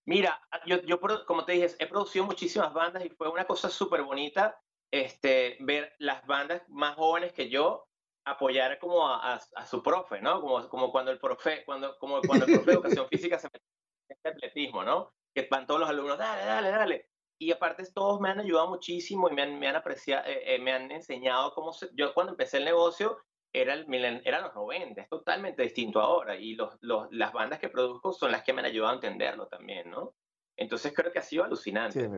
Mira, 0.07 0.41
yo, 0.67 0.83
yo, 0.83 0.99
como 1.27 1.45
te 1.45 1.53
dije, 1.53 1.69
he 1.79 1.87
producido 1.87 2.25
muchísimas 2.25 2.73
bandas 2.73 3.05
y 3.05 3.11
fue 3.11 3.29
una 3.29 3.47
cosa 3.47 3.69
súper 3.69 4.03
bonita 4.03 4.61
este, 4.91 5.57
ver 5.61 5.93
las 5.99 6.27
bandas 6.27 6.63
más 6.69 6.97
jóvenes 6.97 7.33
que 7.33 7.49
yo 7.49 7.87
apoyar 8.25 8.79
como 8.79 9.09
a, 9.09 9.35
a, 9.35 9.67
su 9.67 9.83
profe, 9.83 10.21
¿no? 10.21 10.41
Como, 10.41 10.69
como 10.69 10.93
cuando 10.93 11.11
el 11.11 11.19
profe, 11.19 11.65
cuando, 11.65 11.97
como 11.99 12.21
cuando 12.21 12.47
el 12.47 12.53
profe 12.53 12.71
de 12.71 12.77
educación 12.77 13.09
física 13.11 13.39
se 13.39 13.49
mete 13.49 13.65
en 14.09 14.17
este 14.17 14.29
atletismo, 14.29 14.85
¿no? 14.85 15.13
Que 15.35 15.49
van 15.51 15.67
todos 15.67 15.81
los 15.81 15.89
alumnos, 15.89 16.19
dale, 16.19 16.45
dale, 16.45 16.71
dale. 16.71 17.07
Y 17.39 17.53
aparte 17.53 17.85
todos 17.95 18.21
me 18.21 18.29
han 18.29 18.41
ayudado 18.41 18.69
muchísimo 18.69 19.31
y 19.31 19.35
me 19.35 19.43
han, 19.43 19.59
me 19.59 19.69
han 19.69 19.77
apreciado, 19.77 20.27
eh, 20.27 20.55
eh, 20.55 20.59
me 20.59 20.73
han 20.73 20.91
enseñado 20.91 21.55
cómo 21.55 21.73
se, 21.73 21.89
yo 21.95 22.13
cuando 22.13 22.33
empecé 22.33 22.59
el 22.59 22.67
negocio 22.67 23.19
era 23.53 23.75
el, 23.75 23.87
eran 24.25 24.43
los 24.43 24.55
90, 24.55 25.01
es 25.01 25.09
totalmente 25.09 25.63
distinto 25.63 26.01
ahora 26.01 26.37
y 26.37 26.55
los, 26.55 26.77
los, 26.83 27.09
las 27.11 27.33
bandas 27.33 27.59
que 27.59 27.69
produzco 27.69 28.13
son 28.13 28.31
las 28.31 28.45
que 28.45 28.53
me 28.53 28.61
han 28.61 28.67
ayudado 28.67 28.93
a 28.93 28.95
entenderlo 28.97 29.49
también, 29.49 29.91
¿no? 29.91 30.15
Entonces 30.57 30.93
creo 30.95 31.11
que 31.11 31.19
ha 31.19 31.23
sido 31.23 31.45
alucinante. 31.45 32.09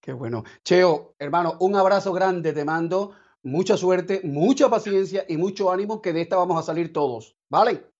Qué 0.00 0.12
bueno. 0.12 0.44
Cheo, 0.64 1.14
hermano, 1.18 1.56
un 1.60 1.74
abrazo 1.76 2.12
grande 2.12 2.52
te 2.52 2.64
mando. 2.64 3.14
Mucha 3.42 3.76
suerte, 3.76 4.20
mucha 4.24 4.68
paciencia 4.68 5.24
y 5.28 5.36
mucho 5.36 5.70
ánimo 5.70 6.02
que 6.02 6.12
de 6.12 6.22
esta 6.22 6.36
vamos 6.36 6.58
a 6.58 6.62
salir 6.62 6.92
todos. 6.92 7.36
¿Vale? 7.48 7.90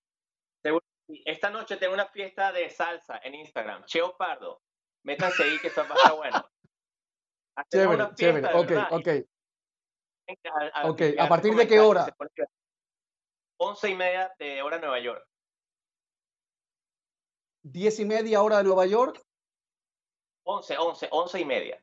Esta 1.09 1.51
noche 1.51 1.77
tengo 1.77 1.95
una 1.95 2.07
fiesta 2.07 2.53
de 2.53 2.69
salsa 2.69 3.19
en 3.23 3.35
Instagram. 3.35 3.85
Cheo 3.85 4.17
Pardo. 4.17 4.63
Métanse 5.05 5.45
ahí 5.45 5.59
que 5.61 5.69
esto 5.69 5.83
va 5.83 5.95
a 5.95 5.99
estar 5.99 6.17
bueno. 6.17 6.51
Chévere, 7.73 8.15
chévere. 8.15 8.55
Ok, 8.55 8.73
ok. 8.91 9.09
ok, 10.85 11.03
¿a 11.19 11.29
partir 11.29 11.55
de 11.55 11.67
qué 11.67 11.81
hora? 11.81 12.07
Once 13.59 13.89
y 13.89 13.95
media 13.95 14.35
de 14.39 14.61
hora 14.61 14.79
Nueva 14.79 14.99
York. 14.99 15.27
¿Diez 17.63 17.99
y 17.99 18.05
media 18.05 18.43
hora 18.43 18.59
de 18.59 18.65
Nueva 18.65 18.85
York? 18.85 19.23
Once, 20.45 20.77
once, 20.77 21.09
once 21.11 21.41
y 21.41 21.45
media. 21.47 21.83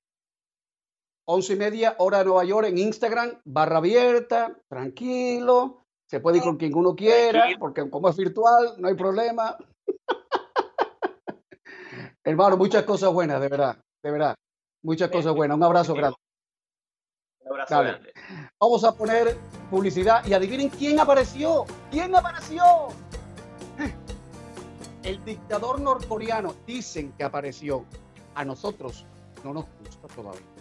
Once 1.26 1.53
y 1.53 1.55
media 1.55 1.95
hora 1.99 2.19
de 2.19 2.26
Nueva 2.26 2.43
York 2.43 2.67
en 2.67 2.78
Instagram, 2.78 3.39
barra 3.45 3.78
abierta, 3.78 4.57
tranquilo. 4.67 5.86
Se 6.05 6.19
puede 6.19 6.38
ir 6.38 6.43
con 6.43 6.57
quien 6.57 6.76
uno 6.76 6.95
quiera, 6.95 7.45
porque 7.57 7.89
como 7.89 8.09
es 8.09 8.17
virtual, 8.17 8.76
no 8.78 8.89
hay 8.89 8.95
problema. 8.95 9.57
Hermano, 12.26 12.57
muchas 12.57 12.84
cosas 12.84 13.11
buenas, 13.13 13.39
de 13.39 13.47
verdad, 13.47 13.78
de 14.03 14.11
verdad. 14.11 14.36
Muchas 14.84 15.09
cosas 15.09 15.34
buenas. 15.34 15.55
Un 15.55 15.63
abrazo 15.63 15.93
grande. 15.93 16.17
Un 17.39 17.51
abrazo 17.51 17.80
grande. 17.80 18.13
Vamos 18.59 18.84
a 18.84 18.93
poner 18.93 19.38
publicidad 19.71 20.26
y 20.26 20.34
adivinen 20.34 20.69
quién 20.69 20.99
apareció. 20.99 21.63
¿Quién 21.89 22.13
apareció? 22.15 22.63
El 25.03 25.24
dictador 25.24 25.80
norcoreano. 25.80 26.53
Dicen 26.67 27.13
que 27.13 27.24
apareció. 27.24 27.86
A 28.36 28.43
nosotros 28.43 29.05
no 29.43 29.53
nos 29.53 29.65
gusta 29.80 30.07
todavía. 30.07 30.52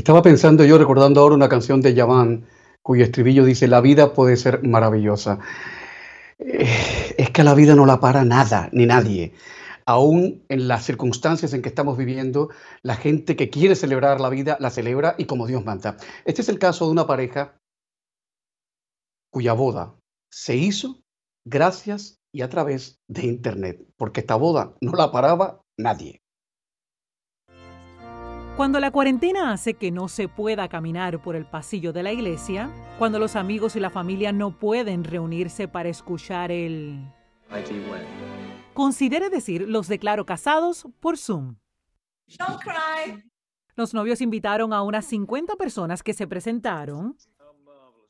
Estaba 0.00 0.22
pensando 0.22 0.64
yo, 0.64 0.78
recordando 0.78 1.20
ahora 1.20 1.34
una 1.34 1.50
canción 1.50 1.82
de 1.82 1.92
Yavan, 1.92 2.46
cuyo 2.80 3.04
estribillo 3.04 3.44
dice, 3.44 3.68
la 3.68 3.82
vida 3.82 4.14
puede 4.14 4.38
ser 4.38 4.66
maravillosa. 4.66 5.40
Eh, 6.38 7.14
es 7.18 7.28
que 7.28 7.44
la 7.44 7.52
vida 7.52 7.74
no 7.74 7.84
la 7.84 8.00
para 8.00 8.24
nada, 8.24 8.70
ni 8.72 8.86
nadie. 8.86 9.34
Aún 9.84 10.42
en 10.48 10.68
las 10.68 10.86
circunstancias 10.86 11.52
en 11.52 11.60
que 11.60 11.68
estamos 11.68 11.98
viviendo, 11.98 12.48
la 12.80 12.96
gente 12.96 13.36
que 13.36 13.50
quiere 13.50 13.74
celebrar 13.74 14.22
la 14.22 14.30
vida 14.30 14.56
la 14.58 14.70
celebra 14.70 15.16
y 15.18 15.26
como 15.26 15.46
Dios 15.46 15.66
manda. 15.66 15.98
Este 16.24 16.40
es 16.40 16.48
el 16.48 16.58
caso 16.58 16.86
de 16.86 16.92
una 16.92 17.06
pareja 17.06 17.58
cuya 19.30 19.52
boda 19.52 19.96
se 20.32 20.56
hizo 20.56 21.02
gracias 21.44 22.16
y 22.32 22.40
a 22.40 22.48
través 22.48 23.02
de 23.06 23.26
Internet, 23.26 23.86
porque 23.98 24.20
esta 24.20 24.36
boda 24.36 24.74
no 24.80 24.92
la 24.92 25.12
paraba 25.12 25.60
nadie. 25.76 26.22
Cuando 28.60 28.78
la 28.78 28.90
cuarentena 28.90 29.52
hace 29.52 29.72
que 29.72 29.90
no 29.90 30.06
se 30.08 30.28
pueda 30.28 30.68
caminar 30.68 31.22
por 31.22 31.34
el 31.34 31.46
pasillo 31.46 31.94
de 31.94 32.02
la 32.02 32.12
iglesia, 32.12 32.70
cuando 32.98 33.18
los 33.18 33.34
amigos 33.34 33.74
y 33.74 33.80
la 33.80 33.88
familia 33.88 34.32
no 34.32 34.50
pueden 34.50 35.02
reunirse 35.02 35.66
para 35.66 35.88
escuchar 35.88 36.52
el... 36.52 37.10
Considere 38.74 39.30
decir 39.30 39.66
los 39.66 39.88
declaro 39.88 40.26
casados 40.26 40.86
por 41.00 41.16
Zoom. 41.16 41.56
Los 43.76 43.94
novios 43.94 44.20
invitaron 44.20 44.74
a 44.74 44.82
unas 44.82 45.06
50 45.06 45.56
personas 45.56 46.02
que 46.02 46.12
se 46.12 46.26
presentaron. 46.26 47.16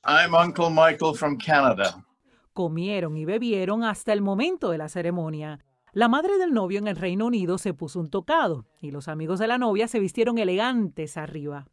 I'm 0.05 0.34
Uncle 0.34 0.70
Michael 0.70 1.14
from 1.14 1.38
Canada. 1.38 2.05
Comieron 2.53 3.16
y 3.16 3.24
bebieron 3.24 3.84
hasta 3.84 4.12
el 4.12 4.20
momento 4.20 4.70
de 4.70 4.78
la 4.78 4.88
ceremonia 4.88 5.61
la 5.93 6.09
madre 6.09 6.38
del 6.38 6.53
novio 6.53 6.78
en 6.78 6.86
el 6.86 6.97
Reino 6.97 7.26
Unido 7.26 7.59
se 7.59 7.74
puso 7.74 7.99
un 8.01 8.11
tocado 8.11 8.64
y 8.80 8.91
los 8.91 9.09
amigos 9.09 9.38
de 9.38 9.49
la 9.49 9.59
novia 9.59 9.88
se 9.88 9.99
vistieron 9.99 10.38
elegantes 10.38 11.16
arriba. 11.16 11.66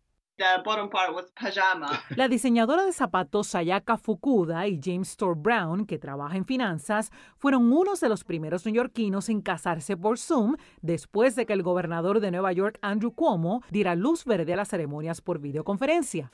La 2.15 2.27
diseñadora 2.27 2.85
de 2.85 2.93
zapatos 2.93 3.47
Sayaka 3.47 3.97
Fukuda 3.97 4.67
y 4.67 4.79
James 4.83 5.09
Store 5.09 5.33
Brown, 5.35 5.87
que 5.87 5.97
trabaja 5.97 6.37
en 6.37 6.45
finanzas, 6.45 7.11
fueron 7.37 7.71
unos 7.73 7.99
de 8.01 8.09
los 8.09 8.23
primeros 8.23 8.63
neoyorquinos 8.65 9.29
en 9.29 9.41
casarse 9.41 9.97
por 9.97 10.19
Zoom 10.19 10.55
después 10.81 11.35
de 11.35 11.47
que 11.47 11.53
el 11.53 11.63
gobernador 11.63 12.19
de 12.19 12.29
Nueva 12.29 12.53
York, 12.53 12.77
Andrew 12.83 13.13
Cuomo, 13.13 13.63
diera 13.71 13.95
luz 13.95 14.25
verde 14.25 14.53
a 14.53 14.57
las 14.57 14.69
ceremonias 14.69 15.21
por 15.21 15.39
videoconferencia. 15.39 16.29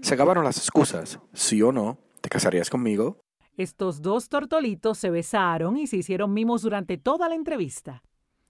Se 0.00 0.14
acabaron 0.14 0.44
las 0.44 0.58
excusas. 0.58 1.18
¿Sí 1.32 1.60
o 1.60 1.72
no? 1.72 1.98
¿Te 2.20 2.28
casarías 2.28 2.70
conmigo? 2.70 3.18
Estos 3.56 4.02
dos 4.02 4.28
tortolitos 4.28 4.98
se 4.98 5.10
besaron 5.10 5.76
y 5.76 5.86
se 5.86 5.98
hicieron 5.98 6.32
mimos 6.32 6.62
durante 6.62 6.98
toda 6.98 7.28
la 7.28 7.36
entrevista. 7.36 8.02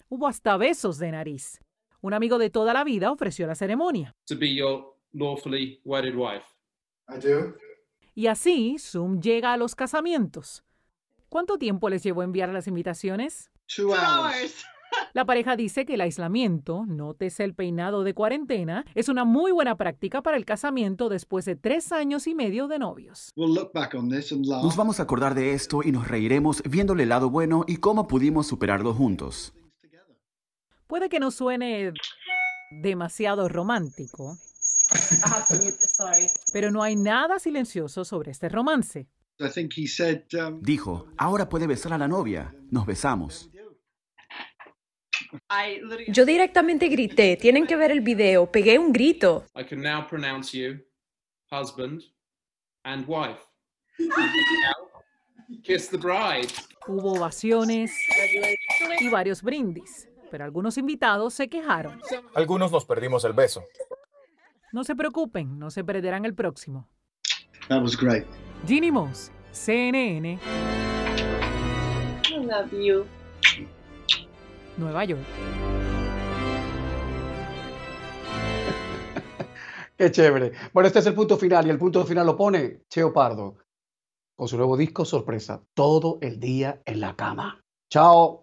Hubo 0.08 0.26
hasta 0.26 0.56
besos 0.56 0.98
de 0.98 1.10
nariz. 1.10 1.60
Un 2.00 2.14
amigo 2.14 2.38
de 2.38 2.50
toda 2.50 2.72
la 2.72 2.84
vida 2.84 3.10
ofreció 3.10 3.46
la 3.46 3.54
ceremonia. 3.54 4.14
Y 8.14 8.28
así, 8.28 8.76
Zoom 8.78 9.20
llega 9.20 9.52
a 9.52 9.56
los 9.56 9.74
casamientos. 9.74 10.64
¿Cuánto 11.28 11.58
tiempo 11.58 11.88
les 11.88 12.02
llevó 12.02 12.22
enviar 12.22 12.48
las 12.50 12.66
invitaciones? 12.66 13.50
La 15.12 15.24
pareja 15.24 15.56
dice 15.56 15.86
que 15.86 15.94
el 15.94 16.00
aislamiento, 16.00 16.84
nótese 16.86 17.44
el 17.44 17.54
peinado 17.54 18.02
de 18.02 18.14
cuarentena, 18.14 18.84
es 18.94 19.08
una 19.08 19.24
muy 19.24 19.52
buena 19.52 19.76
práctica 19.76 20.22
para 20.22 20.36
el 20.36 20.44
casamiento 20.44 21.08
después 21.08 21.44
de 21.44 21.56
tres 21.56 21.92
años 21.92 22.26
y 22.26 22.34
medio 22.34 22.66
de 22.66 22.78
novios. 22.78 23.32
Nos 23.36 24.76
vamos 24.76 24.98
a 24.98 25.04
acordar 25.04 25.34
de 25.34 25.52
esto 25.52 25.82
y 25.84 25.92
nos 25.92 26.08
reiremos 26.08 26.62
viéndole 26.68 27.04
el 27.04 27.10
lado 27.10 27.30
bueno 27.30 27.64
y 27.66 27.76
cómo 27.76 28.08
pudimos 28.08 28.46
superarlo 28.46 28.92
juntos. 28.92 29.54
Puede 30.86 31.08
que 31.08 31.20
no 31.20 31.30
suene 31.30 31.92
demasiado 32.82 33.48
romántico, 33.48 34.36
pero 36.52 36.70
no 36.70 36.82
hay 36.82 36.96
nada 36.96 37.38
silencioso 37.38 38.04
sobre 38.04 38.32
este 38.32 38.48
romance. 38.48 39.08
Um, 39.40 40.62
Dijo, 40.62 41.06
ahora 41.16 41.48
puede 41.48 41.66
besar 41.66 41.92
a 41.92 41.98
la 41.98 42.06
novia. 42.06 42.54
Nos 42.70 42.86
besamos. 42.86 43.50
Yo 46.08 46.24
directamente 46.24 46.88
grité, 46.88 47.36
tienen 47.36 47.66
que 47.66 47.76
ver 47.76 47.90
el 47.90 48.00
video, 48.00 48.50
pegué 48.50 48.78
un 48.78 48.92
grito. 48.92 49.44
Hubo 56.86 57.12
ovaciones 57.12 57.92
y 59.00 59.08
varios 59.08 59.42
brindis, 59.42 60.08
pero 60.30 60.44
algunos 60.44 60.76
invitados 60.78 61.34
se 61.34 61.48
quejaron. 61.48 62.00
Algunos 62.34 62.72
nos 62.72 62.84
perdimos 62.84 63.24
el 63.24 63.32
beso. 63.32 63.64
No 64.72 64.82
se 64.84 64.96
preocupen, 64.96 65.58
no 65.58 65.70
se 65.70 65.84
perderán 65.84 66.24
el 66.24 66.34
próximo. 66.34 66.88
That 67.68 67.82
was 67.82 67.96
great. 67.96 68.26
Ginny 68.66 68.90
Moss, 68.90 69.30
CNN. 69.52 70.38
I 72.26 72.38
love 72.38 72.72
you. 72.72 73.06
Nueva 74.76 75.04
York. 75.04 75.22
Qué 79.96 80.10
chévere. 80.10 80.52
Bueno, 80.72 80.86
este 80.86 80.98
es 80.98 81.06
el 81.06 81.14
punto 81.14 81.36
final 81.36 81.66
y 81.66 81.70
el 81.70 81.78
punto 81.78 82.04
final 82.04 82.26
lo 82.26 82.36
pone 82.36 82.82
Cheo 82.88 83.12
Pardo 83.12 83.56
con 84.36 84.48
su 84.48 84.56
nuevo 84.56 84.76
disco 84.76 85.04
sorpresa, 85.04 85.62
todo 85.74 86.18
el 86.20 86.40
día 86.40 86.82
en 86.84 87.00
la 87.00 87.14
cama. 87.14 87.60
Chao. 87.90 88.42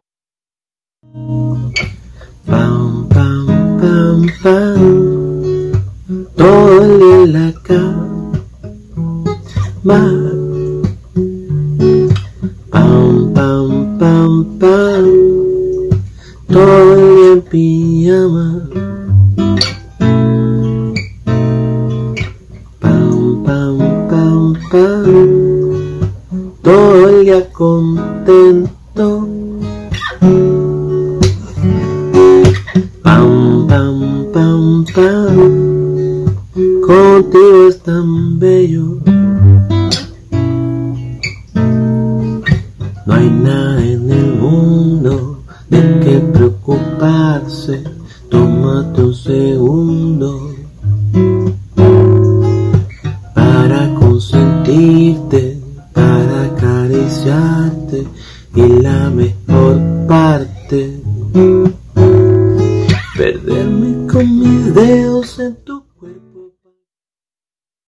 Pam, 2.45 2.45
pam, 2.45 3.09
pam, 3.09 4.27
pam. 4.41 5.71
Todo 6.35 6.83
el 6.83 6.99
día 6.99 7.15
en 7.15 7.33
la 7.33 7.53
cama. 9.83 10.30
Pijama. 17.51 18.69
Pam, 22.79 23.43
pam, 23.45 23.77
pam, 24.09 24.53
pam. 24.71 25.03
Todo 26.61 27.09
el 27.09 27.25
día 27.25 27.51
contento. 27.51 28.70